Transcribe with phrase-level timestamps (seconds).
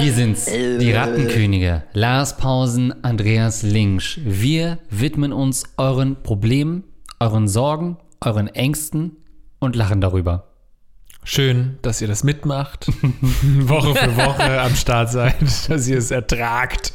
[0.00, 1.84] Wir sind's, die Rattenkönige.
[1.92, 4.18] Lars Pausen, Andreas Linksch.
[4.24, 6.82] Wir widmen uns euren Problemen,
[7.20, 9.16] euren Sorgen, euren Ängsten
[9.60, 10.51] und lachen darüber.
[11.24, 12.86] Schön, dass ihr das mitmacht,
[13.42, 15.36] Woche für Woche am Start seid,
[15.68, 16.90] dass ihr es ertragt.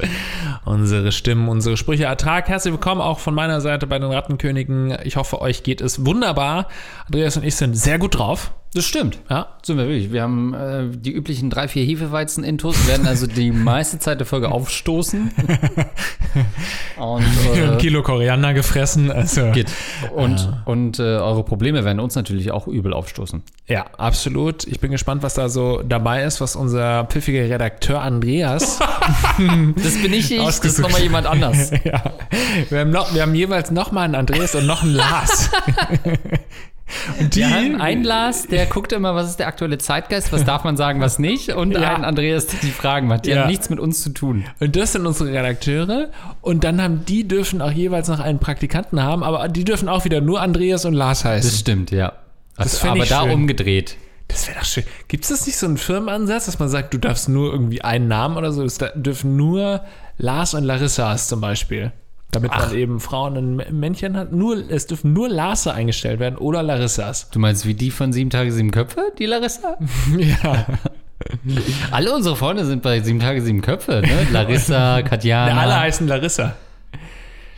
[0.66, 2.48] Unsere Stimmen, unsere Sprüche ertragt.
[2.48, 4.98] Herzlich willkommen auch von meiner Seite bei den Rattenkönigen.
[5.04, 6.68] Ich hoffe, euch geht es wunderbar.
[7.06, 8.52] Andreas und ich sind sehr gut drauf.
[8.74, 9.18] Das stimmt.
[9.30, 9.56] Ja.
[9.62, 10.12] Sind wir wirklich.
[10.12, 14.50] Wir haben äh, die üblichen drei, vier Hefeweizen-Intos, werden also die meiste Zeit der Folge
[14.50, 15.32] aufstoßen.
[16.98, 19.10] und, Ein äh, Kilo Koriander gefressen.
[19.10, 19.72] Also, geht.
[20.14, 23.42] Und, und äh, eure Probleme werden uns natürlich auch übel aufstoßen.
[23.66, 24.66] ja, absolut.
[24.66, 28.78] Ich bin gespannt, was da so dabei ist, was unser pfiffiger Redakteur Andreas
[29.76, 31.70] Das bin ich, ich das ist nochmal jemand anders.
[31.84, 32.02] ja.
[32.68, 35.50] wir, haben noch, wir haben jeweils noch mal einen Andreas und noch einen Lars.
[37.20, 40.44] Und die, Wir haben einen Lars, der guckt immer, was ist der aktuelle Zeitgeist, was
[40.44, 41.50] darf man sagen, was nicht.
[41.50, 41.94] Und Ja.
[41.94, 43.26] einen Andreas, der die Fragen macht.
[43.26, 43.42] Die Ja.
[43.42, 44.44] haben nichts mit uns zu tun.
[44.60, 46.08] Und das sind unsere Redakteure.
[46.40, 50.04] Und dann haben die dürfen auch jeweils noch einen Praktikanten haben, aber die dürfen auch
[50.04, 51.50] wieder nur Andreas und Lars heißen.
[51.50, 52.12] Das stimmt, ja.
[52.56, 53.30] Das Also, aber da schön.
[53.32, 53.96] umgedreht.
[54.26, 54.84] Das wäre doch schön.
[55.08, 58.08] Gibt es das nicht so einen Firmenansatz, dass man sagt, du darfst nur irgendwie einen
[58.08, 58.62] Namen oder so?
[58.64, 59.80] Es dürfen nur
[60.18, 61.92] Lars und Larissas zum Beispiel.
[62.30, 64.32] Damit man eben Frauen und Männchen hat.
[64.32, 67.30] Nur, es dürfen nur Larsa eingestellt werden oder Larissas.
[67.30, 69.78] Du meinst wie die von Sieben Tage, Sieben Köpfe, die Larissa?
[70.18, 70.66] Ja.
[71.90, 74.26] Alle unsere Freunde sind bei Sieben Tage, Sieben Köpfe, ne?
[74.30, 75.60] Larissa, Katjana.
[75.60, 76.54] Alle heißen Larissa.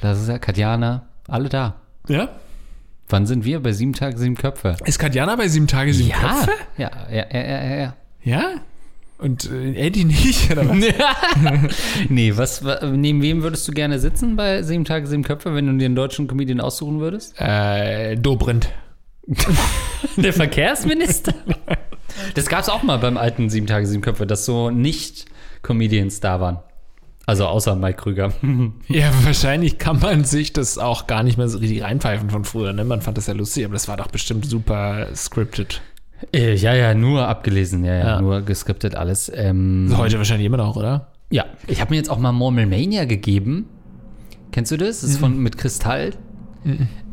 [0.03, 1.75] Larissa, Katjana, alle da.
[2.09, 2.29] Ja?
[3.09, 4.77] Wann sind wir bei Sieben Tage, Sieben Köpfe?
[4.85, 6.53] Ist Katjana bei sieben Tage, sieben Köpfe?
[6.79, 8.43] Ja, ja, ja, ja, ja, ja.
[9.21, 10.51] Und äh, Eddie nicht?
[10.51, 10.79] Oder was?
[12.09, 15.67] nee, was, wa- neben wem würdest du gerne sitzen bei Sieben Tage, Sieben Köpfe, wenn
[15.67, 17.35] du dir einen deutschen Comedian aussuchen würdest?
[17.39, 18.71] äh, Dobrindt.
[20.17, 21.35] Der Verkehrsminister?
[22.35, 25.27] Das gab es auch mal beim alten Sieben Tage, Sieben Köpfe, dass so nicht
[25.63, 26.59] Comedians da waren.
[27.27, 28.33] Also außer Mike Krüger.
[28.89, 32.73] Ja, wahrscheinlich kann man sich das auch gar nicht mehr so richtig reinpfeifen von früher.
[32.73, 32.85] Ne?
[32.85, 35.81] Man fand das ja lustig, aber das war doch bestimmt super scripted.
[36.35, 38.21] Äh, ja, ja, nur abgelesen, ja, ja, Ja.
[38.21, 39.31] nur geskriptet alles.
[39.35, 41.09] Ähm, heute wahrscheinlich immer noch, oder?
[41.31, 43.67] Ja, ich habe mir jetzt auch mal Murmelmania gegeben.
[44.53, 45.01] Kennst du das?
[45.01, 46.11] Das ist von mit Kristall.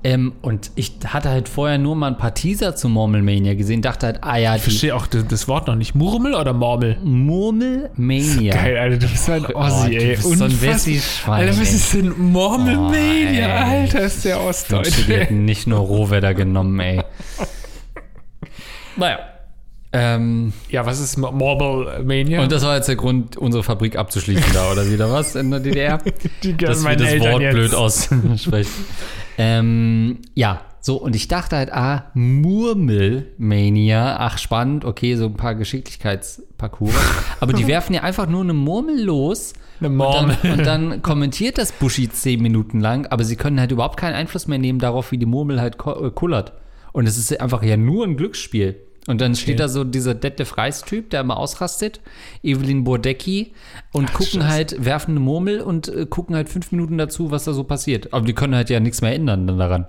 [0.03, 4.07] Ähm, und ich hatte halt vorher nur mal ein paar Teaser zu Murmelmania gesehen, dachte
[4.07, 5.95] halt, ah ja, Ich verstehe auch das, das Wort noch nicht.
[5.95, 6.97] Murmel oder Mormel?
[7.03, 8.53] Murmelmania.
[8.53, 10.15] Geil, Alter, du bist so ein Oh, Ossi, du ey.
[10.15, 10.61] bist so ein.
[10.61, 13.47] Wessi-Schwein, Alter, was ist denn Mormelmania?
[13.47, 13.69] Oh.
[13.71, 15.07] Alter, ist der Ich wünschte, Ostdeutsch.
[15.07, 17.01] die hätten nicht nur Rohwedder genommen, ey.
[18.97, 19.19] Naja.
[19.93, 22.41] Ähm, Ja, was ist Mo- Mormelmania?
[22.43, 25.61] und das war jetzt der Grund, unsere Fabrik abzuschließen da, oder wieder was in der
[25.61, 25.99] DDR?
[26.43, 27.73] die dass wir das Eltern Wort jetzt- blöd
[28.53, 28.85] aussprechen.
[29.37, 35.55] ähm, ja, so, und ich dachte halt, ah, Murmelmania, ach spannend, okay, so ein paar
[35.55, 36.93] Geschicklichkeitsparcours.
[37.39, 39.53] Aber die werfen ja einfach nur eine Murmel los.
[39.79, 40.37] Eine Und Mormel.
[40.41, 44.15] dann, und dann kommentiert das Buschi zehn Minuten lang, aber sie können halt überhaupt keinen
[44.15, 46.53] Einfluss mehr nehmen darauf, wie die Murmel halt äh, kullert.
[46.93, 48.75] Und es ist einfach ja nur ein Glücksspiel.
[49.07, 52.01] Und dann steht da so dieser Detlef Reis-Typ, der immer ausrastet,
[52.43, 53.53] Evelyn Bordecki,
[53.93, 54.47] und gucken Scheiße.
[54.47, 58.13] halt, werfen eine Murmel und äh, gucken halt fünf Minuten dazu, was da so passiert.
[58.13, 59.87] Aber die können halt ja nichts mehr ändern dann daran.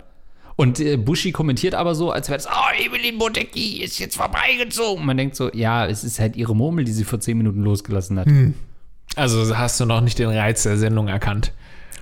[0.54, 5.04] Und äh, Buschi kommentiert aber so, als wäre es, oh, Evelyn Bordecki ist jetzt vorbeigezogen.
[5.04, 8.18] Man denkt so, ja, es ist halt ihre Murmel, die sie vor zehn Minuten losgelassen
[8.18, 8.28] hat.
[9.16, 11.52] Also hast du noch nicht den Reiz der Sendung erkannt.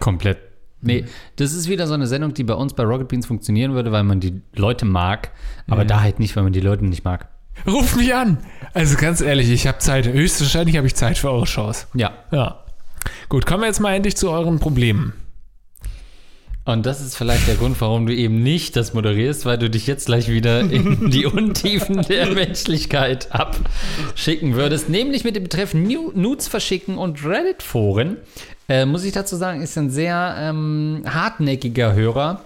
[0.01, 0.39] Komplett.
[0.83, 1.05] Nee,
[1.37, 4.05] das ist wieder so eine Sendung, die bei uns bei Rocket Beans funktionieren würde, weil
[4.05, 5.31] man die Leute mag,
[5.69, 7.29] aber da halt nicht, weil man die Leute nicht mag.
[7.67, 8.39] Ruf mich an!
[8.75, 10.07] Also ganz ehrlich, ich habe Zeit.
[10.07, 11.87] Höchstwahrscheinlich habe ich Zeit für eure Shows.
[11.95, 12.13] Ja.
[12.31, 12.65] Ja.
[13.29, 15.15] Gut, kommen wir jetzt mal endlich zu euren Problemen.
[16.67, 19.87] Und das ist vielleicht der Grund, warum du eben nicht das moderierst, weil du dich
[19.87, 24.89] jetzt gleich wieder in die Untiefen der Menschlichkeit abschicken würdest.
[24.89, 28.17] Nämlich mit dem Betreff Nu- Nudes verschicken und Reddit-Foren.
[28.69, 32.43] Äh, muss ich dazu sagen, ist ein sehr ähm, hartnäckiger Hörer,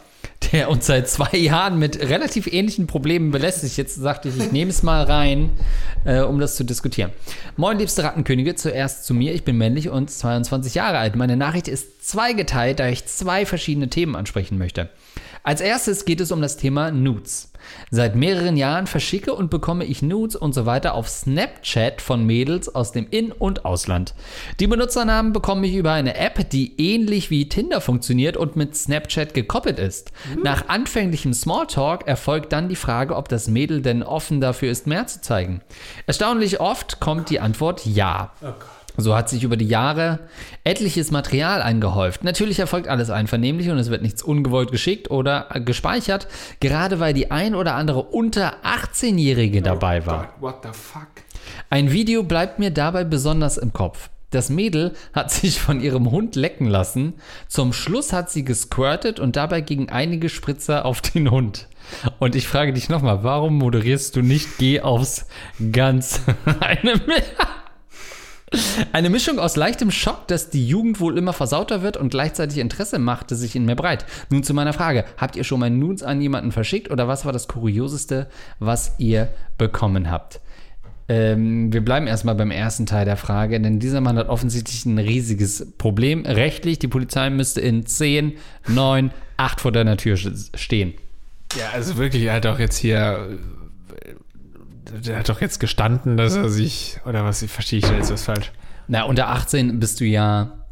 [0.52, 3.76] der uns seit zwei Jahren mit relativ ähnlichen Problemen belästigt.
[3.78, 5.50] Jetzt sagte ich, ich nehme es mal rein,
[6.04, 7.10] äh, um das zu diskutieren.
[7.56, 9.34] Moin, liebste Rattenkönige, zuerst zu mir.
[9.34, 11.16] Ich bin männlich und 22 Jahre alt.
[11.16, 14.90] Meine Nachricht ist zweigeteilt, da ich zwei verschiedene Themen ansprechen möchte.
[15.42, 17.50] Als erstes geht es um das Thema Nudes.
[17.90, 22.74] Seit mehreren Jahren verschicke und bekomme ich Nudes und so weiter auf Snapchat von Mädels
[22.74, 24.14] aus dem In- und Ausland.
[24.60, 29.34] Die Benutzernamen bekomme ich über eine App, die ähnlich wie Tinder funktioniert und mit Snapchat
[29.34, 30.12] gekoppelt ist.
[30.42, 35.06] Nach anfänglichem Smalltalk erfolgt dann die Frage, ob das Mädel denn offen dafür ist, mehr
[35.06, 35.60] zu zeigen.
[36.06, 38.32] Erstaunlich oft kommt die Antwort ja.
[38.96, 40.20] So hat sich über die Jahre
[40.64, 42.24] etliches Material eingehäuft.
[42.24, 46.28] Natürlich erfolgt alles einvernehmlich und es wird nichts ungewollt geschickt oder gespeichert,
[46.60, 50.34] gerade weil die ein oder andere unter 18-Jährige dabei war.
[50.40, 51.08] What the fuck?
[51.68, 54.10] Ein Video bleibt mir dabei besonders im Kopf.
[54.30, 57.14] Das Mädel hat sich von ihrem Hund lecken lassen.
[57.48, 61.68] Zum Schluss hat sie gesquirtet und dabei gegen einige Spritzer auf den Hund.
[62.18, 65.26] Und ich frage dich nochmal, warum moderierst du nicht Geh aufs
[65.72, 66.20] Ganz?
[66.60, 67.00] Eine,
[68.92, 72.98] eine Mischung aus leichtem Schock, dass die Jugend wohl immer versauter wird und gleichzeitig Interesse
[72.98, 74.04] machte sich in mir breit.
[74.30, 75.04] Nun zu meiner Frage.
[75.16, 79.28] Habt ihr schon mal Nudes an jemanden verschickt oder was war das Kurioseste, was ihr
[79.58, 80.40] bekommen habt?
[81.08, 84.98] Ähm, wir bleiben erstmal beim ersten Teil der Frage, denn dieser Mann hat offensichtlich ein
[84.98, 86.24] riesiges Problem.
[86.24, 88.34] Rechtlich, die Polizei müsste in 10,
[88.68, 90.94] 9, 8 vor deiner Tür stehen.
[91.58, 93.38] Ja, also wirklich, er hat auch jetzt hier.
[94.92, 96.98] Der hat doch jetzt gestanden, dass er sich.
[97.04, 98.52] Oder was, verstehe ich da jetzt was falsch?
[98.88, 100.64] Na, unter 18 bist du ja.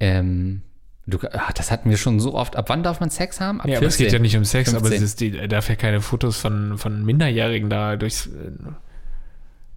[0.00, 0.62] Ähm,
[1.06, 2.56] du, ach, das hatten wir schon so oft.
[2.56, 3.60] Ab wann darf man Sex haben?
[3.60, 4.86] Ab Ja, aber es geht ja nicht um Sex, 15.
[4.86, 8.52] aber es ist die, er darf ja keine Fotos von, von Minderjährigen da durchs äh,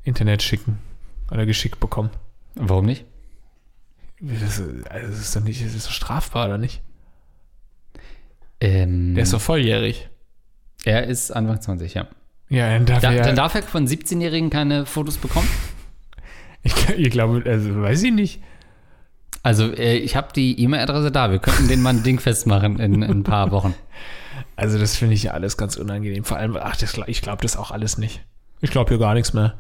[0.03, 0.79] Internet schicken
[1.31, 2.09] oder geschickt bekommen.
[2.55, 3.05] Warum nicht?
[4.21, 6.81] Das, ist- also das ist doch nicht, das ist doch strafbar, oder nicht?
[8.61, 10.09] Ähm, Der ist doch volljährig.
[10.83, 12.07] er ist Anfang 20, ja.
[12.49, 13.23] Ja, dann darf Da, er.
[13.23, 15.47] Dann darf er von 17-Jährigen keine Fotos bekommen?
[16.63, 18.41] ich, ich glaube, also weiß ich nicht.
[19.43, 21.31] Also, äh, ich habe die E-Mail-Adresse da.
[21.31, 23.73] Wir könnten den mal ein Ding festmachen in, in ein paar Wochen.
[24.55, 26.25] Also das finde ich ja alles ganz unangenehm.
[26.25, 28.21] Vor allem, ach, das, ich glaube das auch alles nicht.
[28.61, 29.53] Ich glaube hier gar nichts mehr.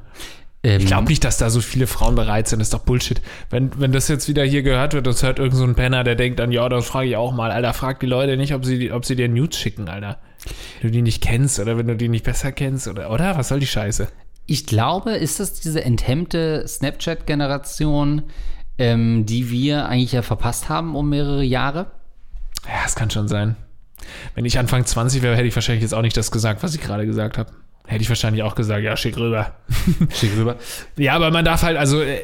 [0.63, 2.59] Ähm, Ich glaube nicht, dass da so viele Frauen bereit sind.
[2.59, 3.21] Das ist doch Bullshit.
[3.49, 6.15] Wenn, wenn das jetzt wieder hier gehört wird, das hört irgend so ein Penner, der
[6.15, 7.51] denkt dann, ja, das frage ich auch mal.
[7.51, 10.17] Alter, frag die Leute nicht, ob sie, ob sie dir Nudes schicken, Alter.
[10.81, 13.37] Wenn du die nicht kennst oder wenn du die nicht besser kennst oder, oder?
[13.37, 14.07] Was soll die Scheiße?
[14.45, 18.23] Ich glaube, ist das diese enthemmte Snapchat-Generation,
[18.77, 21.91] ähm, die wir eigentlich ja verpasst haben um mehrere Jahre?
[22.65, 23.55] Ja, das kann schon sein.
[24.35, 26.81] Wenn ich Anfang 20 wäre, hätte ich wahrscheinlich jetzt auch nicht das gesagt, was ich
[26.81, 27.51] gerade gesagt habe.
[27.85, 29.55] Hätte ich wahrscheinlich auch gesagt, ja, schick rüber.
[30.13, 30.57] Schick rüber.
[30.95, 32.19] Ja, aber man darf halt, also, äh,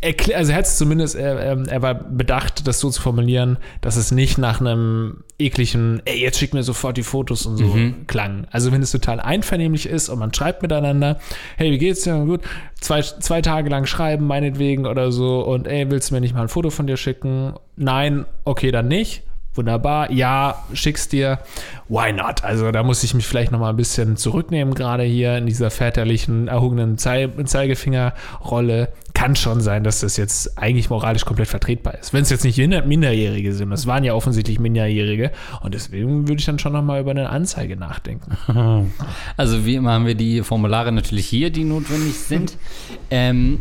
[0.00, 1.38] erklär, also er hat es zumindest, er,
[1.68, 6.38] er war bedacht, das so zu formulieren, dass es nicht nach einem ekligen, ey, jetzt
[6.38, 7.76] schick mir sofort die Fotos und so
[8.06, 8.46] klang.
[8.50, 11.18] Also wenn es total einvernehmlich ist und man schreibt miteinander,
[11.56, 12.14] hey, wie geht's dir?
[12.24, 12.42] Gut,
[12.80, 16.42] zwei, zwei Tage lang schreiben, meinetwegen oder so, und ey, willst du mir nicht mal
[16.42, 17.54] ein Foto von dir schicken?
[17.76, 19.22] Nein, okay, dann nicht.
[19.54, 21.40] Wunderbar, ja, schick's dir.
[21.88, 22.44] Why not?
[22.44, 25.70] Also da muss ich mich vielleicht noch mal ein bisschen zurücknehmen, gerade hier in dieser
[25.72, 28.90] väterlichen, erhobenen Zei Zeigefingerrolle.
[29.12, 32.12] Kann schon sein, dass das jetzt eigentlich moralisch komplett vertretbar ist.
[32.12, 33.70] Wenn es jetzt nicht Minder- Minderjährige sind.
[33.70, 35.32] Das waren ja offensichtlich Minderjährige.
[35.62, 38.36] Und deswegen würde ich dann schon noch mal über eine Anzeige nachdenken.
[39.36, 42.56] Also wie immer haben wir die Formulare natürlich hier, die notwendig sind.
[43.10, 43.58] ähm,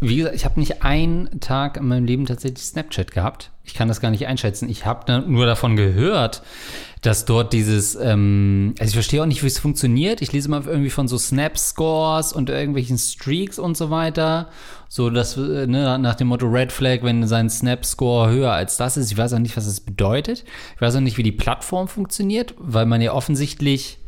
[0.00, 3.50] wie gesagt, ich habe nicht einen Tag in meinem Leben tatsächlich Snapchat gehabt.
[3.62, 4.68] Ich kann das gar nicht einschätzen.
[4.68, 6.42] Ich habe nur davon gehört,
[7.00, 10.20] dass dort dieses, ähm, also ich verstehe auch nicht, wie es funktioniert.
[10.20, 14.48] Ich lese mal irgendwie von so Snap-Scores und irgendwelchen Streaks und so weiter.
[14.88, 18.96] So, dass, äh, ne, nach dem Motto Red Flag, wenn sein Snap-Score höher als das
[18.96, 19.10] ist.
[19.10, 20.44] Ich weiß auch nicht, was das bedeutet.
[20.74, 23.98] Ich weiß auch nicht, wie die Plattform funktioniert, weil man ja offensichtlich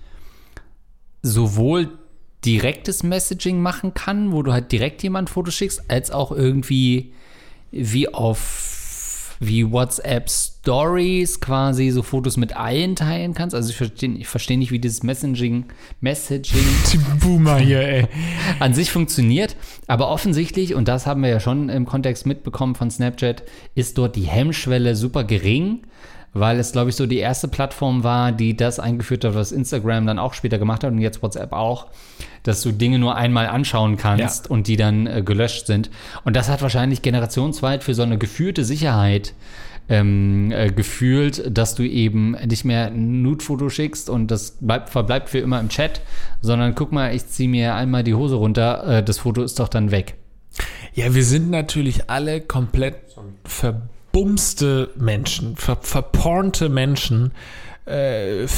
[1.22, 1.98] sowohl
[2.44, 7.12] direktes Messaging machen kann, wo du halt direkt jemand Fotos schickst, als auch irgendwie
[7.70, 8.76] wie auf
[9.38, 13.54] wie WhatsApp Stories quasi so Fotos mit allen teilen kannst.
[13.54, 15.66] Also ich verstehe ich verstehe nicht, wie dieses Messaging,
[16.00, 16.64] Messaging
[17.20, 18.06] Boomer hier, ey.
[18.60, 22.90] an sich funktioniert, aber offensichtlich, und das haben wir ja schon im Kontext mitbekommen von
[22.90, 23.42] Snapchat,
[23.74, 25.82] ist dort die Hemmschwelle super gering,
[26.38, 30.06] weil es, glaube ich, so die erste Plattform war, die das eingeführt hat, was Instagram
[30.06, 31.86] dann auch später gemacht hat und jetzt WhatsApp auch,
[32.42, 34.50] dass du Dinge nur einmal anschauen kannst Ja.
[34.50, 35.90] und die dann äh, gelöscht sind.
[36.24, 39.34] Und das hat wahrscheinlich generationsweit für so eine gefühlte Sicherheit
[39.88, 45.28] ähm, äh, gefühlt, dass du eben nicht mehr ein Nude-Foto schickst und das bleibt, verbleibt
[45.28, 46.00] für immer im Chat,
[46.40, 49.68] sondern guck mal, ich ziehe mir einmal die Hose runter, äh, das Foto ist doch
[49.68, 50.14] dann weg.
[50.94, 52.96] Ja, wir sind natürlich alle komplett
[54.16, 57.32] verbumste Menschen, ver verpornte Menschen,
[57.84, 58.48] äh,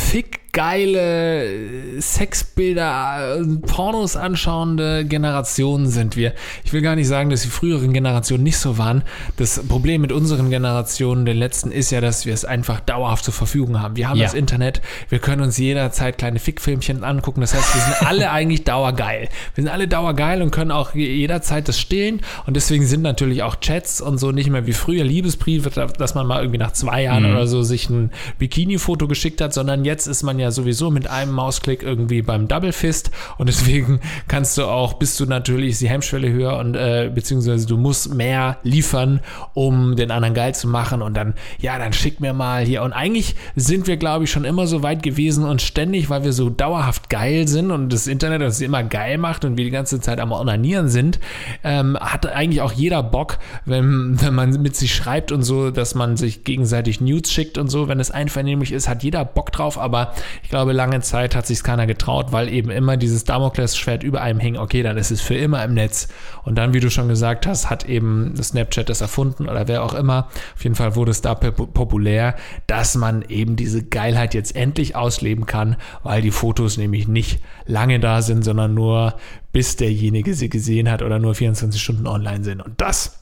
[0.52, 6.32] fickgeile Sexbilder, äh, Pornos anschauende Generationen sind wir.
[6.64, 9.02] Ich will gar nicht sagen, dass die früheren Generationen nicht so waren.
[9.36, 13.34] Das Problem mit unseren Generationen, den letzten, ist ja, dass wir es einfach dauerhaft zur
[13.34, 13.96] Verfügung haben.
[13.96, 14.24] Wir haben Ja.
[14.26, 17.40] das Internet, wir können uns jederzeit kleine Fickfilmchen angucken.
[17.40, 19.28] Das heißt, wir sind alle eigentlich dauergeil.
[19.54, 22.20] Wir sind alle dauergeil und können auch je- jederzeit das stillen.
[22.46, 26.26] Und deswegen sind natürlich auch Chats und so nicht mehr wie früher Liebesbriefe, dass man
[26.26, 30.22] mal irgendwie nach zwei Jahren oder so sich ein Bikini-Foto geschickt hat, sondern jetzt ist
[30.22, 33.10] man ja ja sowieso mit einem Mausklick irgendwie beim Double Fist.
[33.36, 37.76] Und deswegen kannst du auch, bist du natürlich die Hemmschwelle höher und äh, beziehungsweise du
[37.76, 39.20] musst mehr liefern,
[39.54, 41.02] um den anderen geil zu machen.
[41.02, 42.82] Und dann, ja, dann schick mir mal hier.
[42.82, 46.32] Und eigentlich sind wir, glaube ich, schon immer so weit gewesen und ständig, weil wir
[46.32, 50.00] so dauerhaft geil sind und das Internet uns immer geil macht und wir die ganze
[50.00, 51.20] Zeit am Onanieren sind,
[51.62, 55.94] ähm, hat eigentlich auch jeder Bock, wenn, wenn man mit sich schreibt und so, dass
[55.94, 59.78] man sich gegenseitig Nudes schickt und so, wenn es einvernehmlich ist, hat jeder Bock drauf,
[59.78, 64.22] aber ich glaube, lange Zeit hat sich keiner getraut, weil eben immer dieses Damoklesschwert über
[64.22, 66.08] einem hing, okay, dann ist es für immer im Netz.
[66.44, 69.94] Und dann, wie du schon gesagt hast, hat eben Snapchat das erfunden oder wer auch
[69.94, 70.28] immer.
[70.54, 72.34] Auf jeden Fall wurde es da populär,
[72.66, 78.00] dass man eben diese Geilheit jetzt endlich ausleben kann, weil die Fotos nämlich nicht lange
[78.00, 79.14] da sind, sondern nur
[79.52, 82.60] bis derjenige sie gesehen hat oder nur 24 Stunden online sind.
[82.60, 83.17] Und das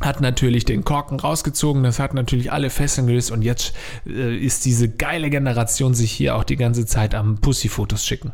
[0.00, 3.74] hat natürlich den Korken rausgezogen, das hat natürlich alle Fesseln gelöst und jetzt
[4.06, 8.32] äh, ist diese geile Generation sich hier auch die ganze Zeit am Pussy-Fotos schicken.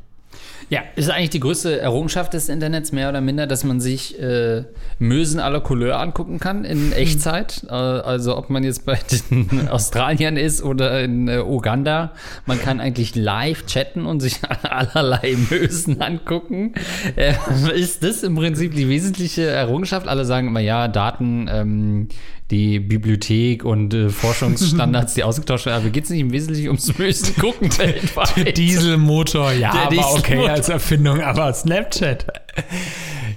[0.69, 4.65] Ja, ist eigentlich die größte Errungenschaft des Internets, mehr oder minder, dass man sich äh,
[4.99, 7.65] Mösen aller Couleur angucken kann in Echtzeit.
[7.69, 8.99] Äh, also ob man jetzt bei
[9.31, 12.13] den Australiern ist oder in äh, Uganda.
[12.47, 16.75] Man kann eigentlich live chatten und sich allerlei Mösen angucken.
[17.15, 17.35] Äh,
[17.77, 20.09] ist das im Prinzip die wesentliche Errungenschaft?
[20.09, 22.09] Alle sagen immer, ja, Daten ähm,
[22.51, 25.83] die Bibliothek und äh, Forschungsstandards, die ausgetauscht werden.
[25.83, 28.37] Aber geht es nicht im Wesentlichen ums Müssen gucken weltweit?
[28.37, 30.19] Der Dieselmotor, ja, Der aber Dieselmotor.
[30.19, 32.27] okay als Erfindung, aber Snapchat.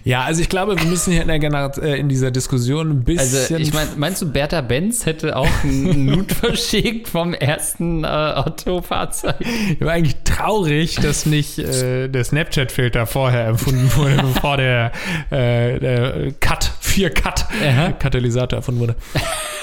[0.03, 3.55] Ja, also ich glaube, wir müssen hier in, der äh, in dieser Diskussion ein bisschen.
[3.55, 8.07] Also ich meine, meinst du, Bertha Benz hätte auch einen Nut verschickt vom ersten äh,
[8.07, 9.35] Autofahrzeug?
[9.79, 14.91] War eigentlich traurig, dass nicht äh, der Snapchat-Filter vorher empfunden wurde, bevor der,
[15.31, 18.95] äh, der Cut, 4-Cut-Katalysator erfunden wurde.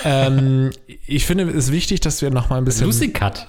[0.05, 0.71] ähm,
[1.07, 2.87] ich finde es ist wichtig, dass wir noch mal ein bisschen.
[2.87, 3.47] Lucy Cut.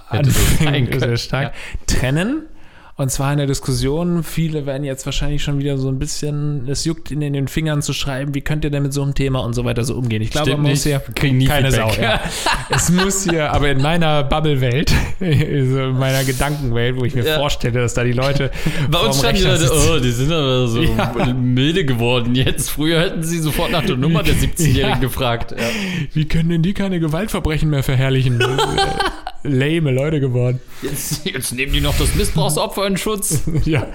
[1.00, 1.54] Sehr stark.
[1.54, 1.54] Ja.
[1.86, 2.44] Trennen
[2.98, 6.84] und zwar in der Diskussion, viele werden jetzt wahrscheinlich schon wieder so ein bisschen, es
[6.84, 9.42] juckt ihnen in den Fingern zu schreiben, wie könnt ihr denn mit so einem Thema
[9.42, 10.24] und so weiter so umgehen.
[10.24, 11.92] Ich glaube, man muss hier keine Sau.
[12.02, 12.20] Ja.
[12.72, 17.36] es muss hier, aber in meiner Bubble-Welt, in meiner Gedankenwelt, wo ich mir ja.
[17.38, 18.50] vorstelle, dass da die Leute.
[18.90, 21.34] Bei uns standen die Leute, oh, die sind aber so ja.
[21.36, 22.72] milde geworden jetzt.
[22.72, 25.54] Früher hätten sie sofort nach der Nummer der 17-Jährigen gefragt.
[26.14, 28.42] Wie können denn die keine Gewaltverbrechen mehr verherrlichen?
[29.44, 30.60] Lame Leute geworden.
[30.82, 33.42] Jetzt, jetzt, nehmen die noch das Missbrauchsopfer in Schutz.
[33.66, 33.88] ja,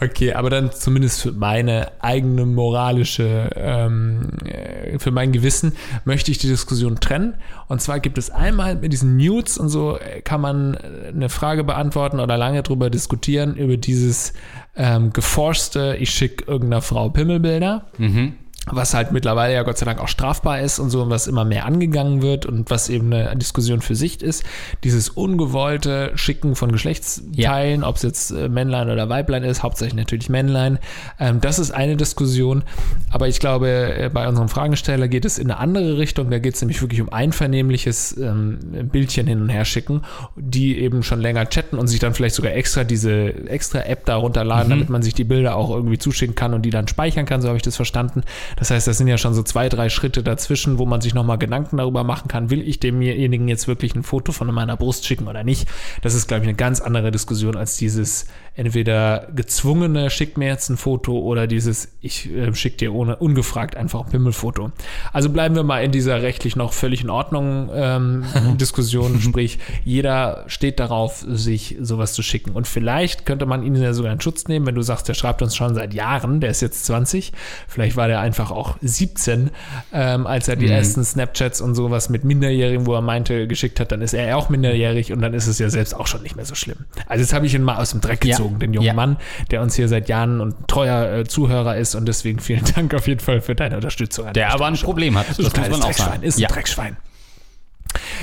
[0.00, 5.74] okay, aber dann zumindest für meine eigene moralische, ähm, äh, für mein Gewissen
[6.04, 7.34] möchte ich die Diskussion trennen.
[7.68, 11.62] Und zwar gibt es einmal mit diesen Nudes und so äh, kann man eine Frage
[11.62, 14.32] beantworten oder lange drüber diskutieren über dieses
[14.76, 17.86] ähm, geforste, ich schicke irgendeiner Frau Pimmelbilder.
[17.98, 18.34] Mhm
[18.66, 21.44] was halt mittlerweile ja Gott sei Dank auch strafbar ist und so und was immer
[21.44, 24.44] mehr angegangen wird und was eben eine Diskussion für sich ist.
[24.82, 27.88] Dieses ungewollte Schicken von Geschlechtsteilen, ja.
[27.88, 30.78] ob es jetzt äh, Männlein oder Weiblein ist, hauptsächlich natürlich Männlein.
[31.20, 32.64] Ähm, das ist eine Diskussion.
[33.10, 36.30] Aber ich glaube, äh, bei unserem Fragesteller geht es in eine andere Richtung.
[36.30, 38.58] Da geht es nämlich wirklich um einvernehmliches ähm,
[38.90, 40.02] Bildchen hin und her schicken,
[40.34, 44.16] die eben schon länger chatten und sich dann vielleicht sogar extra diese extra App da
[44.16, 44.70] runterladen, mhm.
[44.70, 47.40] damit man sich die Bilder auch irgendwie zuschicken kann und die dann speichern kann.
[47.40, 48.22] So habe ich das verstanden.
[48.56, 51.38] Das heißt, das sind ja schon so zwei, drei Schritte dazwischen, wo man sich nochmal
[51.38, 55.28] Gedanken darüber machen kann, will ich demjenigen jetzt wirklich ein Foto von meiner Brust schicken
[55.28, 55.68] oder nicht.
[56.02, 60.70] Das ist, glaube ich, eine ganz andere Diskussion als dieses entweder gezwungene, schick mir jetzt
[60.70, 64.72] ein Foto oder dieses, ich äh, schick dir ohne ungefragt einfach ein Pimmelfoto.
[65.12, 68.24] Also bleiben wir mal in dieser rechtlich noch völlig in Ordnung ähm,
[68.58, 72.52] Diskussion, sprich, jeder steht darauf, sich sowas zu schicken.
[72.52, 75.42] Und vielleicht könnte man ihn ja sogar in Schutz nehmen, wenn du sagst, der schreibt
[75.42, 77.32] uns schon seit Jahren, der ist jetzt 20,
[77.68, 79.50] vielleicht war der einfach auch 17,
[79.92, 80.72] ähm, als er die mhm.
[80.72, 84.48] ersten Snapchats und sowas mit Minderjährigen, wo er meinte, geschickt hat, dann ist er auch
[84.48, 86.86] minderjährig und dann ist es ja selbst auch schon nicht mehr so schlimm.
[87.06, 88.44] Also jetzt habe ich ihn mal aus dem Dreck gezogen.
[88.44, 88.94] Ja gezogen, den jungen ja.
[88.94, 89.16] Mann,
[89.50, 93.06] der uns hier seit Jahren und treuer äh, Zuhörer ist und deswegen vielen Dank auf
[93.06, 94.32] jeden Fall für deine Unterstützung.
[94.32, 96.22] Der aber ein Problem hat, das, das muss man auch sagen.
[96.22, 96.48] Ist ein ja.
[96.48, 96.96] Dreckschwein.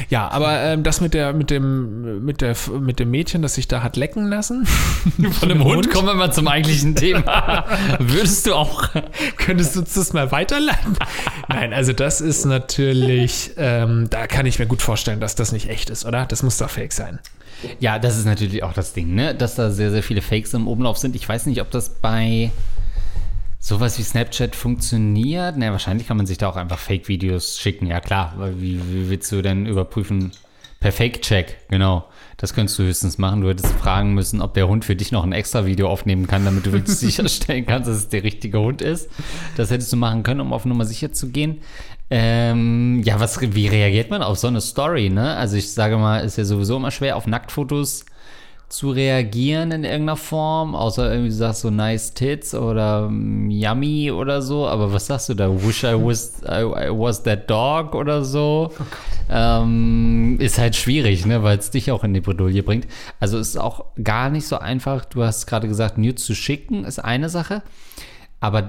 [0.09, 3.67] Ja, aber ähm, das mit der, mit dem, mit der, mit dem Mädchen, das sich
[3.67, 4.65] da hat lecken lassen.
[5.31, 7.65] Von dem Hund, Hund kommen wir mal zum eigentlichen Thema.
[7.99, 8.89] Würdest du auch,
[9.37, 10.97] könntest du das mal weiterleiten?
[11.47, 15.69] Nein, also das ist natürlich, ähm, da kann ich mir gut vorstellen, dass das nicht
[15.69, 16.25] echt ist, oder?
[16.25, 17.19] Das muss doch fake sein.
[17.79, 19.35] Ja, das ist natürlich auch das Ding, ne?
[19.35, 21.15] Dass da sehr, sehr viele Fakes im Umlauf sind.
[21.15, 22.51] Ich weiß nicht, ob das bei
[23.59, 25.55] sowas wie Snapchat funktioniert.
[25.57, 27.87] Na, wahrscheinlich kann man sich da auch einfach Fake-Videos schicken.
[27.87, 28.35] Ja, klar.
[28.57, 30.31] Wie, wie willst du denn überprüfen?
[30.81, 32.03] Per Fake-Check, genau.
[32.35, 33.39] Das könntest du höchstens machen.
[33.39, 36.43] Du hättest fragen müssen, ob der Hund für dich noch ein extra Video aufnehmen kann,
[36.43, 39.09] damit du sicherstellen kannst, dass es der richtige Hund ist.
[39.55, 41.61] Das hättest du machen können, um auf Nummer sicher zu gehen.
[42.15, 45.35] Ähm, ja, was, wie reagiert man auf so eine Story, ne?
[45.35, 48.05] Also ich sage mal, ist ja sowieso immer schwer, auf Nacktfotos
[48.69, 54.11] zu reagieren in irgendeiner Form, außer irgendwie du sagst so nice tits oder mm, yummy
[54.11, 55.49] oder so, aber was sagst du da?
[55.49, 58.71] Wish I was, I, I was that dog oder so?
[59.31, 62.85] ähm, ist halt schwierig, ne, weil es dich auch in die Bredouille bringt.
[63.19, 65.05] Also ist auch gar nicht so einfach.
[65.05, 67.63] Du hast gerade gesagt, Nudes zu schicken ist eine Sache,
[68.39, 68.67] aber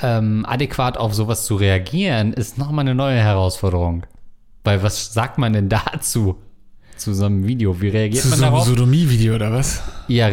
[0.00, 4.06] ähm, adäquat auf sowas zu reagieren ist nochmal eine neue Herausforderung.
[4.64, 6.36] Weil was sagt man denn dazu?
[6.96, 7.80] zu so einem Video.
[7.80, 8.68] Wie reagiert Zu man so einem darauf?
[8.68, 9.82] Sodomie-Video oder was?
[10.08, 10.30] Ja,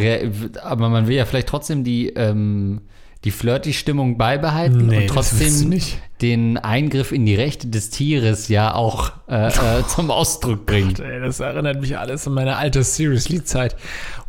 [0.62, 2.80] aber man will ja vielleicht trotzdem die, ähm,
[3.24, 5.78] die Flirty-Stimmung beibehalten Nee, und trotzdem
[6.22, 9.52] den Eingriff in die Rechte des Tieres ja auch äh, äh,
[9.88, 11.00] zum Ausdruck bringt.
[11.00, 13.76] Ey, das erinnert mich alles an meine alte Seriously-Zeit,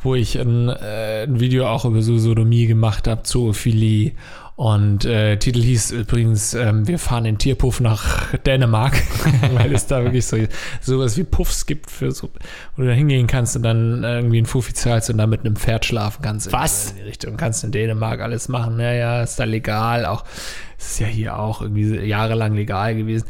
[0.01, 4.13] wo ich ein, äh, ein Video auch über so Sodomie gemacht habe, Zoophilie.
[4.55, 9.01] Und äh, Titel hieß übrigens, ähm, wir fahren in Tierpuff nach Dänemark,
[9.53, 10.37] weil es da wirklich so
[10.79, 12.29] sowas wie Puffs gibt, für so,
[12.75, 15.57] wo du da hingehen kannst und dann irgendwie ein Fuffi zahlst und dann mit einem
[15.57, 16.53] Pferd schlafen kannst.
[16.53, 16.91] Was?
[16.91, 17.35] In die Richtung.
[17.35, 18.77] Kannst in Dänemark alles machen.
[18.77, 20.05] Naja, ist da legal.
[20.05, 20.23] Auch
[20.77, 23.27] es ist ja hier auch irgendwie jahrelang legal gewesen.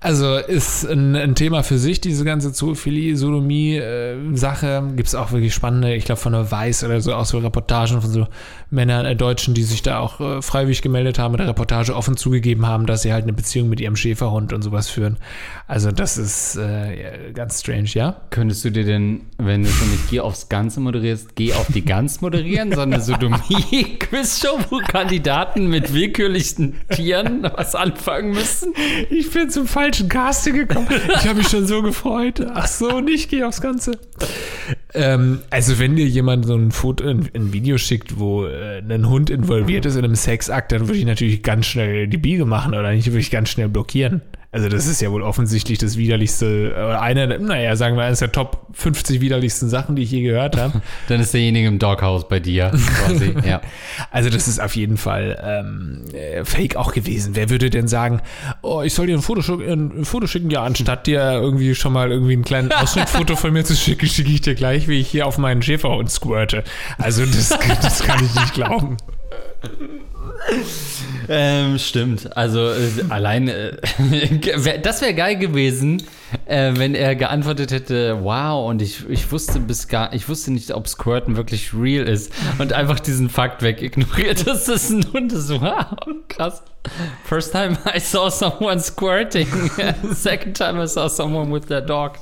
[0.00, 4.92] Also ist ein, ein Thema für sich, diese ganze Zoophilie, Sodomie-Sache.
[4.96, 8.00] Gibt es auch wirklich spannende, ich glaube von der Weiß oder so, auch so Reportagen
[8.00, 8.26] von so
[8.70, 12.16] Männern, äh, Deutschen, die sich da auch äh, freiwillig gemeldet haben, in der Reportage offen
[12.16, 15.18] zugegeben haben, dass sie halt eine Beziehung mit ihrem Schäferhund und sowas führen.
[15.66, 18.22] Also das ist äh, ganz strange, ja?
[18.30, 21.84] Könntest du dir denn, wenn du schon nicht Geh aufs Ganze moderierst, Geh auf die
[21.84, 28.72] Gans moderieren, sondern eine Sodomie-Quizshow, wo Kandidaten mit willkürlichsten Tieren was anfangen müssen?
[29.10, 30.88] Ich bin zum falschen Casting gekommen.
[31.08, 32.44] Ich habe mich schon so gefreut.
[32.54, 33.92] Ach so, nicht geh aufs Ganze.
[34.94, 39.08] Ähm, also wenn dir jemand so ein Foto, ein, ein Video schickt, wo äh, ein
[39.08, 42.74] Hund involviert ist in einem Sexakt, dann würde ich natürlich ganz schnell die Biege machen
[42.74, 44.22] oder nicht, würde ich ganz schnell blockieren.
[44.54, 48.18] Also das ist ja wohl offensichtlich das widerlichste, oder eine, der- naja, sagen wir, eines
[48.18, 50.82] der Top 50 widerlichsten Sachen, die ich je gehört habe.
[51.08, 53.34] Dann ist derjenige im Doghouse bei dir quasi.
[53.46, 53.62] Ja.
[54.10, 57.34] Also das ist auf jeden Fall ähm, äh, Fake auch gewesen.
[57.34, 58.20] Wer würde denn sagen,
[58.60, 60.50] oh, ich soll dir ein Foto, ein Foto schicken?
[60.50, 64.30] Ja, anstatt dir irgendwie schon mal irgendwie einen kleinen Ausschnittfoto von mir zu schicken, schicke
[64.30, 66.62] ich dir gleich, wie ich hier auf meinen Schäferhund squirte.
[66.98, 67.48] Also das,
[67.80, 68.98] das kann ich nicht glauben.
[71.28, 72.36] Ähm, stimmt.
[72.36, 73.76] Also äh, allein, äh,
[74.82, 76.02] das wäre geil gewesen,
[76.46, 80.72] äh, wenn er geantwortet hätte, wow, und ich, ich wusste bis gar, ich wusste nicht,
[80.72, 85.32] ob Squirten wirklich real ist und einfach diesen Fakt weg ignoriert, dass das ein Hund
[85.32, 85.48] ist.
[85.48, 85.96] Wow,
[86.28, 86.62] krass.
[87.24, 89.46] First time I saw someone squirting.
[90.12, 92.18] Second time I saw someone with their dog.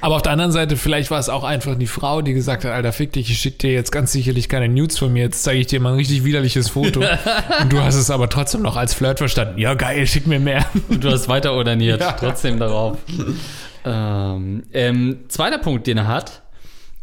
[0.00, 2.72] Aber auf der anderen Seite, vielleicht war es auch einfach die Frau, die gesagt hat,
[2.72, 5.60] Alter, fick dich, ich schicke dir jetzt ganz sicherlich keine Nudes von mir, jetzt zeige
[5.60, 7.00] ich dir mal ein richtig widerliches Foto.
[7.62, 9.58] Und du hast es aber trotzdem noch als Flirt verstanden.
[9.58, 10.64] Ja, geil, schick mir mehr.
[10.88, 12.12] Und du hast weiter ordiniert, Ja.
[12.12, 12.96] trotzdem darauf.
[13.84, 16.42] ähm, ähm, zweiter Punkt, den er hat,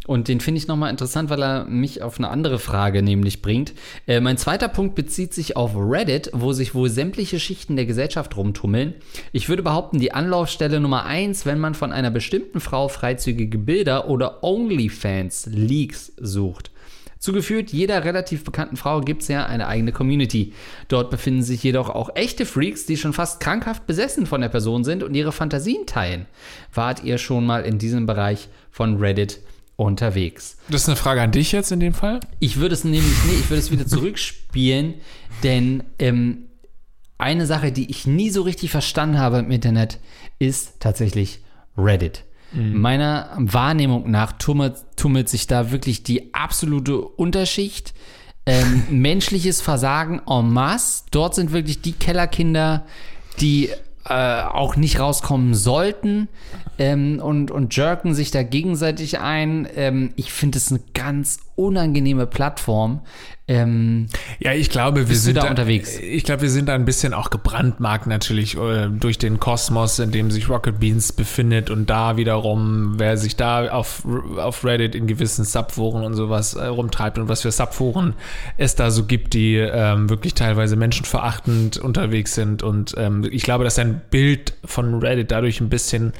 [0.08, 3.74] und den finde ich nochmal interessant, weil er mich auf eine andere Frage nämlich bringt.
[4.08, 8.36] Äh, mein zweiter Punkt bezieht sich auf Reddit, wo sich wohl sämtliche Schichten der Gesellschaft
[8.38, 8.96] rumtummeln.
[9.34, 14.08] Ich würde behaupten, die Anlaufstelle Nummer eins, wenn man von einer bestimmten Frau freizügige Bilder
[14.08, 16.72] oder OnlyFans-Leaks sucht.
[17.20, 20.54] Zugeführt jeder relativ bekannten Frau gibt es ja eine eigene Community.
[20.88, 24.84] Dort befinden sich jedoch auch echte Freaks, die schon fast krankhaft besessen von der Person
[24.86, 26.28] sind und ihre Fantasien teilen.
[26.74, 29.39] Wart ihr schon mal in diesem Bereich von Reddit
[29.78, 30.58] unterwegs?
[30.68, 32.20] Das ist eine Frage an dich jetzt in dem Fall.
[32.40, 34.96] Ich würde es nämlich, nee, ich würde es wieder zurückspielen,
[35.44, 36.48] denn ähm,
[37.18, 40.00] eine Sache, die ich nie so richtig verstanden habe im Internet,
[40.40, 41.40] ist tatsächlich
[41.78, 42.26] Reddit.
[42.54, 47.94] Meiner Wahrnehmung nach tummelt, tummelt sich da wirklich die absolute Unterschicht.
[48.46, 51.04] Ähm, menschliches Versagen en masse.
[51.12, 52.86] Dort sind wirklich die Kellerkinder,
[53.42, 53.70] die
[54.06, 56.30] äh, auch nicht rauskommen sollten
[56.78, 59.68] ähm, und, und jerken sich da gegenseitig ein.
[59.76, 63.02] Ähm, ich finde es eine ganz unangenehme Plattform.
[63.50, 64.08] Ähm,
[64.40, 65.98] Ja, ich glaube, wir sind da unterwegs?
[65.98, 70.12] Ich glaube, wir sind da ein bisschen auch gebrandmarkt natürlich äh, durch den Kosmos, in
[70.12, 74.04] dem sich Rocket Beans befindet und da wiederum, wer sich da auf,
[74.38, 78.16] auf Reddit in gewissen Subforen und sowas äh, rumtreibt und was für Subforen
[78.58, 83.63] es da so gibt, die ähm, wirklich teilweise menschenverachtend unterwegs sind und ähm, ich glaube,
[83.63, 86.12] dass ein Bild von Reddit dadurch ein bisschen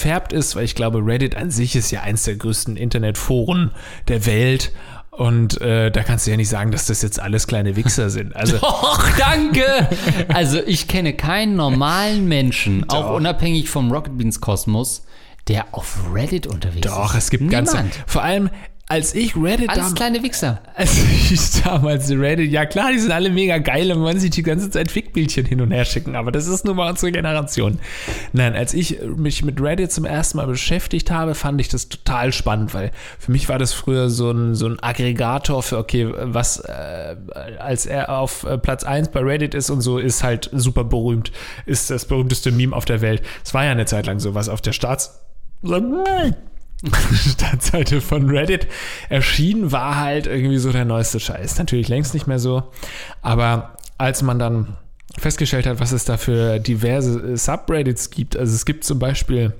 [0.00, 3.70] gefärbt ist, weil ich glaube, Reddit an sich ist ja eins der größten Internetforen
[4.08, 4.72] der Welt
[5.10, 8.34] und äh, da kannst du ja nicht sagen, dass das jetzt alles kleine Wichser sind.
[8.34, 9.88] Also Och, danke!
[10.28, 13.16] Also ich kenne keinen normalen Menschen, auch Doch.
[13.16, 15.04] unabhängig vom Rocket Beans Kosmos,
[15.48, 16.94] der auf Reddit unterwegs ist.
[16.94, 17.70] doch, es gibt Niemand.
[17.70, 17.90] ganze.
[18.06, 18.48] Vor allem,
[18.90, 20.60] als ich Reddit Alles kleine Wichser.
[20.74, 20.98] als
[21.30, 24.68] ich damals Reddit, ja klar, die sind alle mega geil und wollen sich die ganze
[24.68, 27.78] Zeit Fickbildchen hin und her schicken, aber das ist nun mal unsere Generation.
[28.32, 32.32] Nein, als ich mich mit Reddit zum ersten Mal beschäftigt habe, fand ich das total
[32.32, 36.58] spannend, weil für mich war das früher so ein, so ein Aggregator für, okay, was
[36.58, 37.14] äh,
[37.60, 41.30] als er auf äh, Platz 1 bei Reddit ist und so, ist halt super berühmt,
[41.64, 43.22] ist das berühmteste Meme auf der Welt.
[43.44, 45.20] Es war ja eine Zeit lang so, was auf der Staats...
[47.12, 48.66] Startseite von Reddit
[49.08, 51.58] erschienen, war halt irgendwie so der neueste Scheiß.
[51.58, 52.64] Natürlich längst nicht mehr so.
[53.22, 54.76] Aber als man dann
[55.18, 59.52] festgestellt hat, was es da für diverse Subreddits gibt, also es gibt zum Beispiel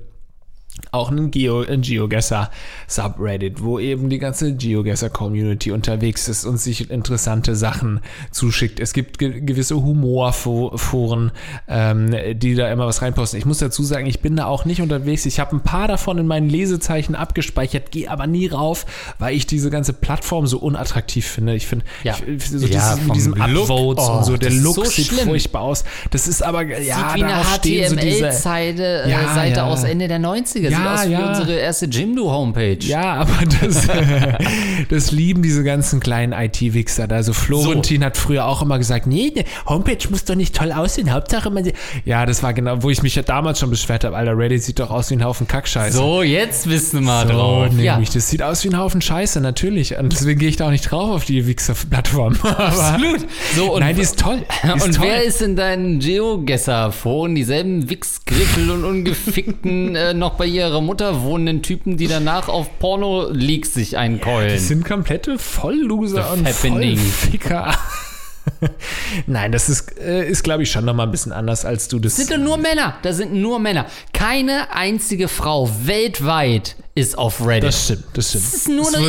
[0.91, 7.55] auch einen, Geo, einen GeoGuessr-Subreddit, wo eben die ganze GeoGuessr-Community unterwegs ist und sich interessante
[7.55, 8.79] Sachen zuschickt.
[8.79, 11.31] Es gibt ge gewisse Humorforen,
[11.67, 13.39] ähm, die da immer was reinposten.
[13.39, 15.25] Ich muss dazu sagen, ich bin da auch nicht unterwegs.
[15.25, 18.85] Ich habe ein paar davon in meinen Lesezeichen abgespeichert, gehe aber nie rauf,
[19.19, 21.55] weil ich diese ganze Plattform so unattraktiv finde.
[21.55, 22.15] Ich finde, Ja.
[22.15, 23.33] so Ja, dieses, mit diesem.
[23.41, 25.27] Upvotes Oh, und so, der Look so sieht schlimm.
[25.27, 25.83] furchtbar aus.
[26.11, 26.79] Das ist aber, ja,
[27.13, 27.43] Sieht wie eine.
[27.43, 29.65] HTML-Seite Ja, Seite ja.
[29.67, 30.70] aus Ende der 90er.
[30.71, 31.29] Sieht Ja, aus wie ja.
[31.29, 32.77] unsere erste Jimdo-Homepage.
[32.81, 33.87] Ja, aber das,
[34.89, 37.07] das lieben diese ganzen kleinen IT-Wichser.
[37.07, 37.15] da.
[37.17, 41.11] Also Florentin hat früher auch immer gesagt, nee, eine Homepage muss doch nicht toll aussehen.
[41.13, 41.69] Hauptsache man
[42.05, 44.15] Ja, das war genau, wo ich mich ja damals schon beschwert habe.
[44.15, 45.97] Alter, Reddit sieht doch aus wie ein Haufen Kackscheiße.
[45.97, 47.67] So, jetzt bist du mal So, drauf.
[47.69, 47.85] nämlich.
[47.85, 49.97] Ja, Das sieht aus wie ein Haufen Scheiße, natürlich.
[49.97, 52.37] Und deswegen gehe ich da auch nicht drauf auf die Wichser-Plattform.
[52.43, 53.25] Absolut.
[53.55, 54.39] So, Nein, die ist toll.
[54.63, 55.05] Die ist und toll.
[55.07, 61.61] wer ist in deinen Geogesser-Foren dieselben Wichsgriffel und ungefickten, äh, noch bei ihrer Mutter wohnenden
[61.63, 64.53] Typen, die danach auf Porno-Leaks sich einkeulen?
[64.53, 66.97] Das sind komplette Vollloser und happening.
[66.97, 67.73] Vollficker.
[69.27, 72.15] Nein, das ist, äh, ist glaube ich, schon nochmal ein bisschen anders, als du das.
[72.15, 72.95] Das sind doch nur Männer.
[73.01, 73.85] Da sind nur Männer.
[74.13, 77.69] Keine einzige Frau weltweit ist auf Reddit.
[77.69, 78.45] Das stimmt, das stimmt.
[78.45, 79.05] Das ist nur Es eine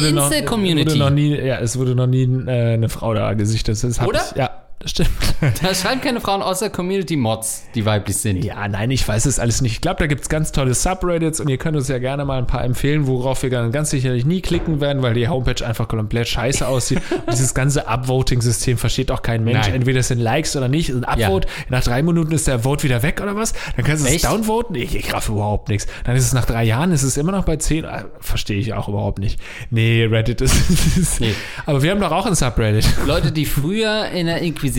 [1.10, 3.82] nie, Ja, es wurde noch nie äh, eine Frau da gesichtet.
[3.82, 4.24] Das Oder?
[4.30, 5.10] Ich, ja, das stimmt.
[5.62, 8.44] da schreiben keine Frauen außer Community-Mods, die weiblich sind.
[8.44, 9.74] Ja, nein, ich weiß es alles nicht.
[9.74, 12.38] Ich glaube, da gibt es ganz tolle Subreddits und ihr könnt uns ja gerne mal
[12.38, 15.86] ein paar empfehlen, worauf wir dann ganz sicherlich nie klicken werden, weil die Homepage einfach
[15.86, 17.00] komplett scheiße aussieht.
[17.10, 19.66] und dieses ganze Upvoting-System versteht auch kein Mensch.
[19.66, 19.76] Nein.
[19.76, 20.90] Entweder es sind Likes oder nicht.
[20.90, 23.52] Ein Upvote, nach drei Minuten ist der Vote wieder weg oder was?
[23.76, 24.24] Dann kannst du es Echt?
[24.24, 24.74] downvoten.
[24.74, 25.86] Ich, ich raff überhaupt nichts.
[26.02, 27.84] Dann ist es nach drei Jahren, ist es immer noch bei zehn.
[27.84, 29.38] Ah, Verstehe ich auch überhaupt nicht.
[29.70, 30.54] Nee, Reddit ist.
[30.96, 31.34] ist Nee.
[31.66, 32.84] Aber wir haben doch auch ein Subreddit.
[33.06, 34.71] Leute, die früher in der Inquisition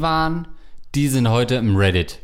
[0.00, 0.48] waren,
[0.94, 2.18] die sind heute im Reddit.